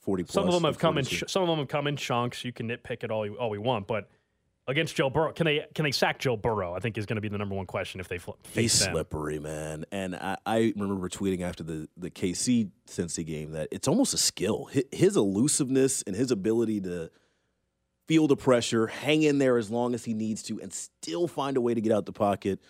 [0.00, 0.24] forty.
[0.24, 1.04] Plus Some of them have come in.
[1.04, 1.26] 42.
[1.26, 2.44] Ch- some of them have come in chunks.
[2.44, 4.08] You can nitpick it all you, all we want, but
[4.68, 6.74] against Joe Burrow, can they can they sack Joe Burrow?
[6.74, 8.80] I think is going to be the number one question if they fl- face He's
[8.84, 8.92] them.
[8.94, 9.84] slippery, man.
[9.90, 14.18] And I, I remember tweeting after the, the KC Cincy game that it's almost a
[14.18, 14.68] skill.
[14.72, 17.10] Hi- His elusiveness and his ability to
[18.08, 21.56] feel the pressure, hang in there as long as he needs to, and still find
[21.56, 22.60] a way to get out the pocket.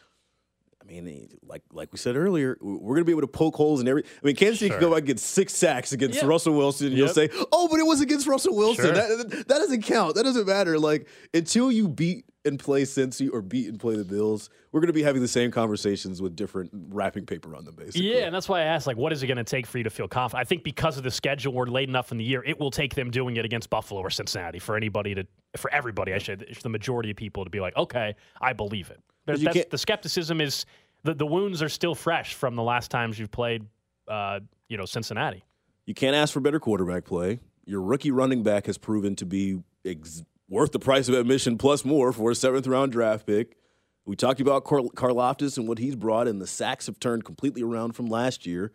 [0.80, 3.54] I mean, eh, like like we said earlier, we're going to be able to poke
[3.54, 4.02] holes in every.
[4.02, 6.26] I mean, Kansas City can go back and get six sacks against Yeah.
[6.26, 6.88] Russell Wilson.
[6.88, 8.86] And You'll say, "Oh, but it was against Russell Wilson.
[8.86, 8.94] Sure.
[8.94, 10.16] That, that doesn't count.
[10.16, 14.04] That doesn't matter." Like until you beat and play Cincy or beat and play the
[14.04, 17.74] Bills, we're going to be having the same conversations with different wrapping paper on them,
[17.76, 18.12] basically.
[18.12, 19.84] Yeah, and that's why I asked, like, what is it going to take for you
[19.84, 20.40] to feel confident?
[20.40, 22.42] I think because of the schedule, we're late enough in the year.
[22.44, 25.26] It will take them doing it against Buffalo or Cincinnati for anybody to,
[25.56, 28.90] for everybody, I should, say, the majority of people to be like, okay, I believe
[28.90, 29.00] it.
[29.24, 30.66] The skepticism is
[31.04, 33.64] the the wounds are still fresh from the last times you've played,
[34.08, 35.44] uh, you know, Cincinnati.
[35.86, 37.38] You can't ask for better quarterback play.
[37.64, 41.82] Your rookie running back has proven to be ex- worth the price of admission plus
[41.82, 43.56] more for a seventh round draft pick.
[44.04, 47.62] We talked about Car- Karlaftis and what he's brought, and the sacks have turned completely
[47.62, 48.70] around from last year.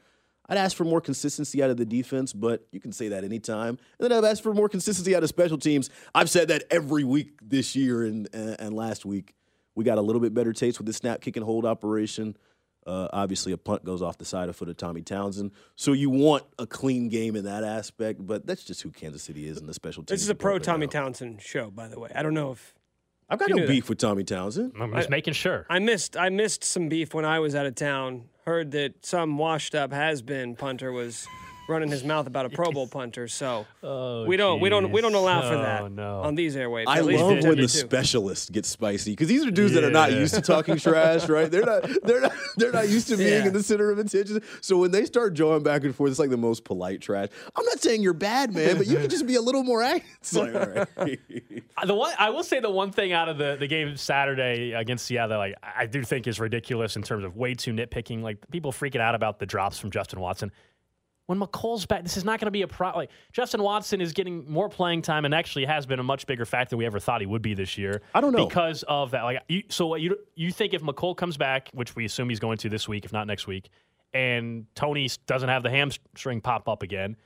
[0.49, 3.77] I'd ask for more consistency out of the defense, but you can say that anytime.
[3.99, 5.91] And then I've asked for more consistency out of special teams.
[6.15, 9.35] I've said that every week this year and, and, and last week.
[9.75, 12.37] We got a little bit better taste with the snap, kick, and hold operation.
[12.87, 15.51] Uh, obviously, a punt goes off the side of foot of Tommy Townsend.
[15.75, 19.47] So you want a clean game in that aspect, but that's just who Kansas City
[19.47, 20.09] is in the special teams.
[20.19, 20.91] This is a pro Tommy now.
[20.91, 22.09] Townsend show, by the way.
[22.15, 22.73] I don't know if
[23.29, 23.73] I've got you no knew that.
[23.73, 24.71] beef with Tommy Townsend.
[24.79, 25.65] I'm just making sure.
[25.69, 28.29] I missed I missed some beef when I was out of town.
[28.45, 31.27] Heard that some washed up has been punter was
[31.67, 33.27] running his mouth about a Pro Bowl punter.
[33.27, 36.21] So oh, we don't we don't we don't allow for Oh, that no.
[36.21, 36.85] on these airwaves.
[36.87, 37.69] I love when the W2.
[37.69, 41.49] specialists get spicy because these are dudes that are not used to talking trash, right?
[41.49, 43.47] They're not, they're not, they're not used to being Yeah.
[43.47, 44.41] in the center of attention.
[44.61, 47.29] So when they start jawing back and forth, it's like the most polite trash.
[47.55, 50.07] I'm not saying you're bad, man, but you can just be a little more active.
[50.21, 51.19] It's like, all right.
[51.85, 55.05] The one I will say the one thing out of the, the game Saturday against
[55.05, 58.21] Seattle, that, like I do think is ridiculous in terms of way too nitpicking.
[58.21, 60.51] Like people freaking out about the drops from Justin Watson.
[61.27, 63.01] When Mecole's back, this is not going to be a problem.
[63.01, 66.45] Like Justin Watson is getting more playing time and actually has been a much bigger
[66.45, 68.01] factor than we ever thought he would be this year.
[68.15, 68.47] I don't know.
[68.47, 69.23] because of that.
[69.23, 72.39] Like you, so what you you think if Mecole comes back, which we assume he's
[72.39, 73.69] going to this week, if not next week,
[74.13, 77.17] and Toney doesn't have the hamstring pop up again.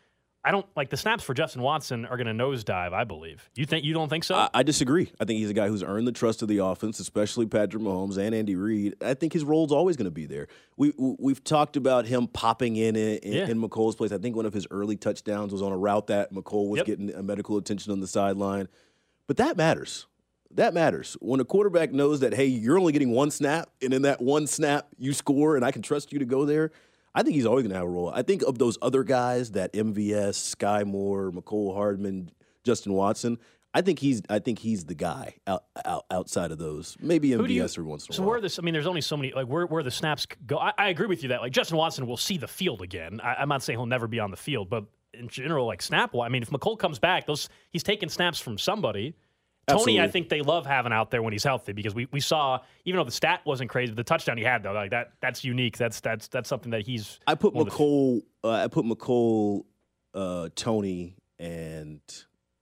[0.43, 2.93] I don't like the snaps for Justin Watson are going to nosedive.
[2.93, 3.47] I believe.
[3.55, 4.33] You think you don't think so?
[4.35, 5.11] I, I disagree.
[5.19, 8.17] I think he's a guy who's earned the trust of the offense, especially Patrick Mahomes
[8.17, 8.95] and Andy Reid.
[9.03, 10.47] I think his role's always going to be there.
[10.77, 13.47] We, we have talked about him popping in in, Yeah.
[13.47, 14.11] in Mecole's place.
[14.11, 16.85] I think one of his early touchdowns was on a route that Mecole was Yep.
[16.87, 18.67] getting a medical attention on the sideline.
[19.27, 20.07] But that matters.
[20.55, 21.15] That matters.
[21.21, 24.47] When a quarterback knows that, hey, you're only getting one snap, and in that one
[24.47, 26.71] snap, you score, and I can trust you to go there.
[27.13, 28.09] I think he's always going to have a role.
[28.09, 32.31] I think of those other guys, that MVS, Skyy Moore, Mecole Hardman,
[32.63, 33.37] Justin Watson.
[33.73, 34.21] I think he's.
[34.29, 36.97] I think he's the guy out, out, outside of those.
[36.99, 38.31] Maybe Who do you- MVS every once in a so while.
[38.31, 38.59] where this?
[38.59, 39.31] I mean, there's only so many.
[39.33, 40.57] Like where where the snaps go.
[40.57, 43.21] I, I agree with you that like Justin Watson will see the field again.
[43.23, 44.83] I, I'm not saying he'll never be on the field, but
[45.13, 46.13] in general, like snap.
[46.15, 49.15] I mean, if Mecole comes back, those he's taking snaps from somebody.
[49.77, 52.59] Toney, I think they love having out there when he's healthy because we, we saw
[52.85, 55.77] even though the stat wasn't crazy, the touchdown he had though, like that that's unique.
[55.77, 57.19] That's that's that's something that he's.
[57.27, 58.21] I put the- Mecole.
[58.43, 59.65] Uh, I put Mecole,
[60.13, 62.01] uh, Toney, and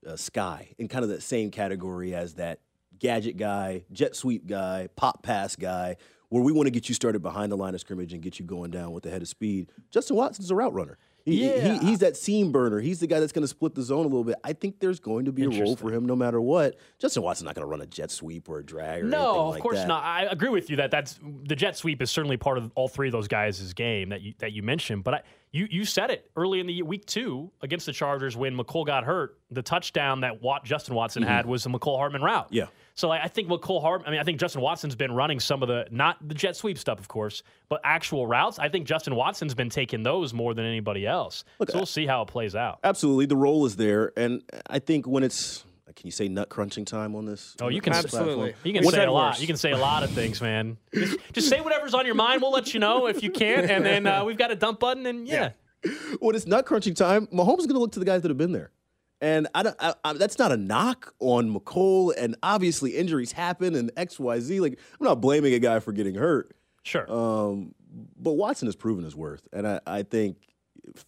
[0.06, 2.60] uh, Skyy in kind of that same category as that
[3.00, 5.96] gadget guy, jet sweep guy, pop pass guy,
[6.30, 8.46] where we want to get you started behind the line of scrimmage and get you
[8.46, 9.72] going down with the head of speed.
[9.90, 10.98] Justin Watson's a route runner.
[11.26, 11.74] He, Yeah.
[11.80, 12.80] he, he's that seam burner.
[12.80, 14.36] He's the guy that's going to split the zone a little bit.
[14.44, 16.76] I think there's going to be a role for him no matter what.
[16.98, 19.48] Justin Watson's not going to run a jet sweep or a drag or anything No,
[19.48, 19.88] of like course that.
[19.88, 20.04] not.
[20.04, 23.08] I agree with you that that's the jet sweep is certainly part of all three
[23.08, 25.04] of those guys' game that you that you mentioned.
[25.04, 25.22] But I,
[25.52, 29.04] you you said it early in the week two against the Chargers when Mecole got
[29.04, 29.38] hurt.
[29.52, 31.50] The touchdown that Wat, Justin Watson had mm-hmm.
[31.50, 32.48] was the Mecole Hardman route.
[32.52, 32.68] Yeah.
[32.94, 34.08] So like, I think Mecole Hardman.
[34.08, 36.78] I mean, I think Justin Watson's been running some of the not the jet sweep
[36.78, 38.60] stuff, of course, but actual routes.
[38.60, 41.44] I think Justin Watson's been taking those more than anybody else.
[41.58, 42.80] so we'll see how it plays out.
[42.84, 45.66] Absolutely, the role is there, and I think when it's
[46.00, 47.58] can you say nut crunching time on this?
[47.60, 48.54] Oh, on you this can platform?
[48.64, 49.32] You can What's say a lot.
[49.32, 49.42] worse?
[49.42, 50.78] You can say a lot of things, man.
[50.94, 52.42] Just, just say whatever's on your mind.
[52.42, 55.06] We'll let you know if you can't, and then uh, we've got a dump button,
[55.06, 55.52] and yeah.
[56.20, 58.38] when it's nut crunching time, Mahomes is going to look to the guys that have
[58.38, 58.72] been there.
[59.20, 62.14] And I don't, I, I, that's not a knock on Mecole.
[62.18, 64.62] And obviously, injuries happen and X, Y, Z.
[64.62, 66.56] Like I'm not blaming a guy for getting hurt.
[66.84, 67.12] Sure.
[67.12, 67.76] Um,
[68.18, 70.38] but Watson has proven his worth, and I, I think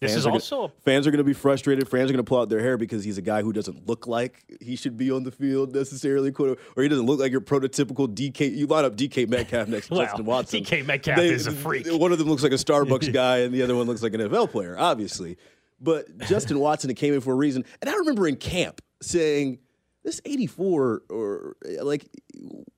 [0.00, 1.88] This is are gonna- also fans are going to be frustrated.
[1.88, 4.06] Fans are going to pull out their hair because he's a guy who doesn't look
[4.06, 7.40] like he should be on the field necessarily, quote- or he doesn't look like your
[7.40, 8.54] prototypical DK.
[8.56, 10.62] You line up DK Metcalf next to Justin Watson.
[10.64, 11.86] DK Metcalf is a freak.
[11.88, 14.20] One of them looks like a Starbucks guy, and the other one looks like an
[14.20, 15.36] NFL player, obviously.
[15.80, 19.58] But Justin Watson it came in for a reason, and I remember in camp saying,
[20.04, 22.08] "This 84 or like,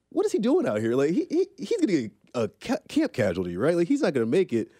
[0.09, 0.95] what is he doing out here?
[0.95, 3.75] Like, he, he he's gonna get a ca- camp casualty, right?
[3.75, 4.71] Like, he's not gonna make it."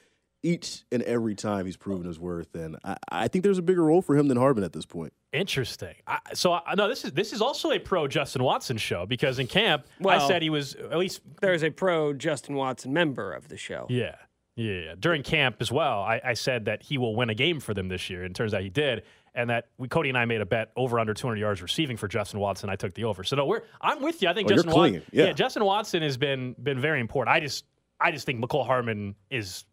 [0.45, 3.83] Each and every time he's proven his worth, and I, I think there's a bigger
[3.83, 5.11] role for him than Harbin at this point.
[5.33, 5.95] Interesting.
[6.07, 9.39] I, so I know this is this is also a pro Justin Watson show because
[9.39, 13.33] in camp well, I said he was at least There's a pro Justin Watson member
[13.33, 13.87] of the show.
[13.89, 14.15] yeah.
[14.57, 14.95] Yeah, yeah.
[14.97, 17.89] during camp as well, I, I said that he will win a game for them
[17.89, 19.03] this year, and it turns out he did.
[19.33, 22.07] And that we, Cody and I made a bet over under 200 yards receiving for
[22.07, 22.69] Justin Watson.
[22.69, 23.25] I took the over.
[23.25, 24.29] So no, we're I'm with you.
[24.29, 24.79] I think Oh, Justin Watson.
[24.81, 25.01] clinging.
[25.11, 25.33] Yeah.
[25.33, 27.35] Justin Watson has been been very important.
[27.35, 27.65] I just
[27.99, 29.65] I just think Mecole Hardman is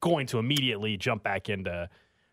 [0.00, 1.88] going to immediately jump back into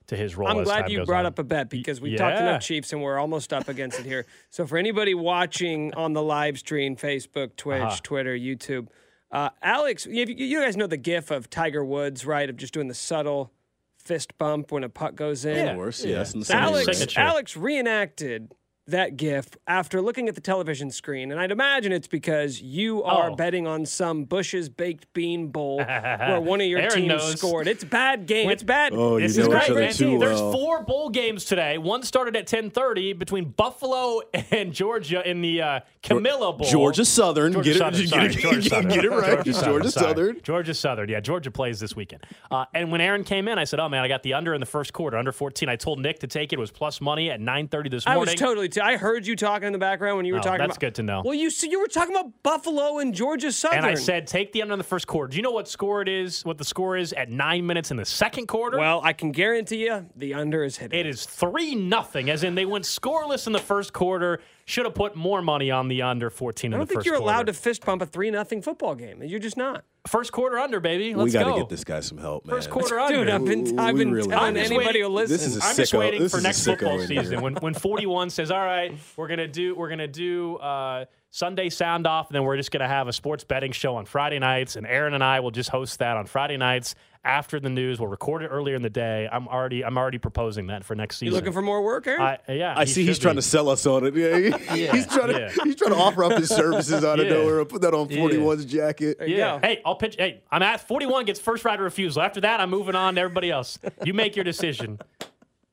[0.07, 0.47] to his role.
[0.47, 1.25] I'm as glad time you goes brought on.
[1.27, 2.17] up a bet because we Yeah.
[2.17, 4.25] talked enough Chiefs and we're almost up against it here.
[4.49, 7.97] So for anybody watching on the live stream, Facebook, Twitch, Uh-huh.
[8.03, 8.87] Twitter, YouTube,
[9.31, 12.49] uh, Alex, you, you guys know the GIF of Tiger Woods, right?
[12.49, 13.51] Of just doing the subtle
[13.97, 15.67] fist bump when a puck goes in.
[15.67, 16.33] Of course, yes.
[16.33, 18.53] in the same Alex, Alex reenacted
[18.87, 23.31] that GIF after looking at the television screen, and I'd imagine it's because you are
[23.31, 23.35] Oh.
[23.35, 27.37] betting on some Bush's baked bean bowl where one of your Aaron teams knows.
[27.39, 27.67] scored.
[27.67, 28.49] It's bad game.
[28.49, 28.93] It's bad.
[28.93, 29.69] Oh, you this know is each great.
[29.71, 30.19] other too team.
[30.19, 31.77] There's four bowl games today.
[31.77, 34.21] One started at 10:30 between Buffalo
[34.51, 36.67] and Georgia in the uh, Camellia Bowl.
[36.69, 38.89] Georgia Southern, Georgia get it, Southern, get sorry, it, Georgia Southern.
[38.89, 39.43] get it right.
[39.45, 39.87] Georgia sorry.
[39.89, 40.41] Southern.
[40.41, 41.09] Georgia Southern.
[41.09, 42.25] Yeah, Georgia plays this weekend.
[42.49, 44.59] Uh, and when Aaron came in, I said, "Oh man, I got the under in
[44.59, 46.57] the first quarter, under 14." I told Nick to take it.
[46.57, 48.17] It was plus money at 9:30 this morning.
[48.21, 48.69] I was totally.
[48.69, 50.59] T- I heard you talking in the background when you were Oh, talking.
[50.59, 51.21] that's about, good to know.
[51.23, 53.79] Well, you see, you were talking about Buffalo and Georgia Southern.
[53.79, 55.29] and I said, take the under in the first quarter.
[55.31, 56.43] Do you know what score it is?
[56.45, 58.77] What the score is at nine minutes in the second quarter?
[58.77, 60.97] well, I can guarantee you the under is hitting.
[60.99, 64.39] It is three nothing, as in they went scoreless in the first quarter.
[64.69, 67.23] Should have put more money on the under fourteen I don't think you're quarter.
[67.23, 69.23] allowed to fist bump a three nothing football game.
[69.23, 69.85] You're just not.
[70.07, 71.13] First quarter under, baby.
[71.13, 71.57] Let's we got to go.
[71.59, 72.55] get this guy some help, man.
[72.55, 73.17] First quarter under.
[73.25, 74.59] Dude, I've been I've been really telling do.
[74.59, 75.39] I'm just anybody waiting- who listens.
[75.39, 75.99] This is a I'm just sicko.
[75.99, 79.47] waiting This for next football in season when when 41 says, "All right, we're gonna
[79.47, 83.13] do we're gonna do uh, Sunday sound off, and then we're just gonna have a
[83.13, 86.25] sports betting show on Friday nights, and Aaron and I will just host that on
[86.25, 86.95] Friday nights
[87.25, 87.99] after the news.
[87.99, 89.27] We'll record it earlier in the day.
[89.29, 91.35] I'm already I'm already proposing that for next you season.
[91.37, 92.21] looking for more work, Aaron?
[92.21, 94.15] I, yeah, I he see he's should trying to sell us on it.
[94.15, 94.47] Yeah, he-
[94.85, 95.63] Yeah, he's trying to yeah.
[95.65, 97.33] he's trying to offer up his services out of Yeah.
[97.33, 97.65] nowhere.
[97.65, 98.19] Put that on Yeah.
[98.19, 99.17] 41's jacket.
[99.19, 99.59] There Yeah.
[99.61, 100.15] Hey, I'll pitch.
[100.17, 102.21] Hey, I'm at 41 gets first right of refusal.
[102.21, 103.77] After that, I'm moving on to everybody else.
[104.03, 104.99] You make your decision.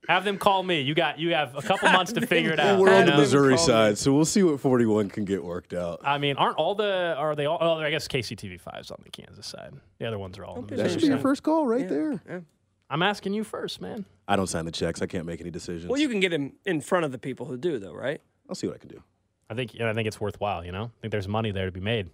[0.09, 0.83] Have them call me.
[0.83, 2.79] You got you have a couple months to figure it out.
[2.79, 3.17] We're on you the?
[3.17, 6.01] Missouri side, so we'll see what 41 can get worked out.
[6.05, 7.59] I mean, aren't all the are they all?
[7.61, 9.73] Oh, I guess KCTV five's on the Kansas side.
[9.99, 11.89] The other ones are all on the That Missouri should be your first call right
[11.89, 12.45] there.
[12.91, 14.05] I'm asking you first, man.
[14.29, 15.01] I don't sign the checks.
[15.01, 15.87] I can't make any decisions.
[15.91, 18.21] Well, you can get him in front of the people who do, though, right?
[18.49, 19.03] I'll see what I can do.
[19.49, 20.65] I think I think it's worthwhile.
[20.65, 22.11] You know, I think there's money there to be made.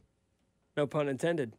[0.76, 1.54] No pun intended.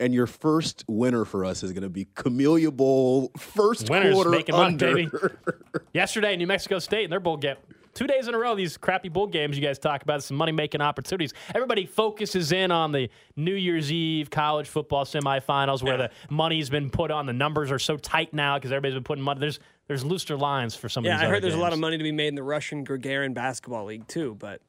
[0.00, 4.30] And your first winner for us is going to be Camellia Bowl first Winners quarter
[4.30, 5.08] making money, baby.
[5.92, 7.56] Yesterday, New Mexico State and their bowl game.
[7.94, 10.52] Two days in a row, these crappy bowl games you guys talk about, some money
[10.52, 11.34] making opportunities.
[11.52, 16.90] Everybody focuses in on the New Year's Eve college football semifinals where the money's been
[16.90, 17.26] put on.
[17.26, 19.40] The numbers are so tight now because everybody's been putting money.
[19.40, 21.72] There's there's looser lines for some Yeah, of these I heard other there's a lot
[21.72, 24.60] of money to be made in the Russian Gagarin basketball league too, but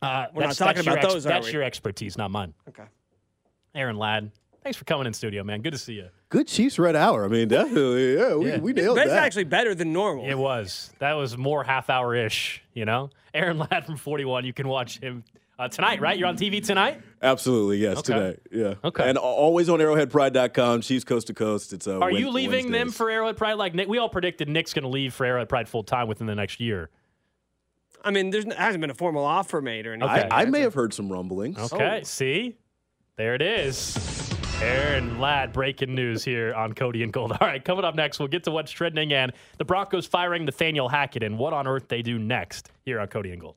[0.00, 1.26] Uh, we're not that's- talking your about ex- those.
[1.26, 1.52] are That's we?
[1.52, 2.54] your expertise, not mine.
[2.66, 2.84] Okay.
[3.74, 4.30] Aaron Ladd,
[4.62, 5.62] thanks for coming in studio, man.
[5.62, 6.08] Good to see you.
[6.28, 7.24] Good Chiefs Red Hour.
[7.24, 8.16] I mean, definitely.
[8.16, 8.58] Yeah, we, Yeah.
[8.58, 9.22] we nailed That's that.
[9.24, 10.26] actually better than normal.
[10.28, 10.92] It was.
[10.98, 13.10] That was more half hour ish, you know?
[13.34, 14.44] Aaron Ladd from 41.
[14.44, 15.24] You can watch him
[15.58, 16.18] uh, tonight, right?
[16.18, 17.00] You're on TV tonight?
[17.22, 18.12] Absolutely, yes, Okay.
[18.14, 18.38] today.
[18.50, 18.74] Yeah.
[18.82, 19.08] Okay.
[19.08, 21.72] And always on arrowheadpride.com, Chiefs coast to coast.
[21.72, 22.96] It's uh, Are Wed- you leaving them Wednesdays.
[22.96, 23.54] for Arrowhead Pride?
[23.54, 26.26] Like Nick, we all predicted Nick's going to leave for Arrowhead Pride full time within
[26.26, 26.88] the next year.
[28.02, 30.10] I mean, there hasn't been a formal offer made or anything.
[30.10, 30.28] Okay.
[30.30, 31.58] I, I may have heard some rumblings.
[31.72, 32.56] Okay, see?
[33.16, 33.94] There it is.
[34.62, 37.32] Aaron Ladd breaking news here on Cody and Gold.
[37.40, 40.88] All right, coming up next, we'll get to what's trending and the Broncos firing Nathaniel
[40.88, 43.56] Hackett and what on earth they do next here on Cody and Gold.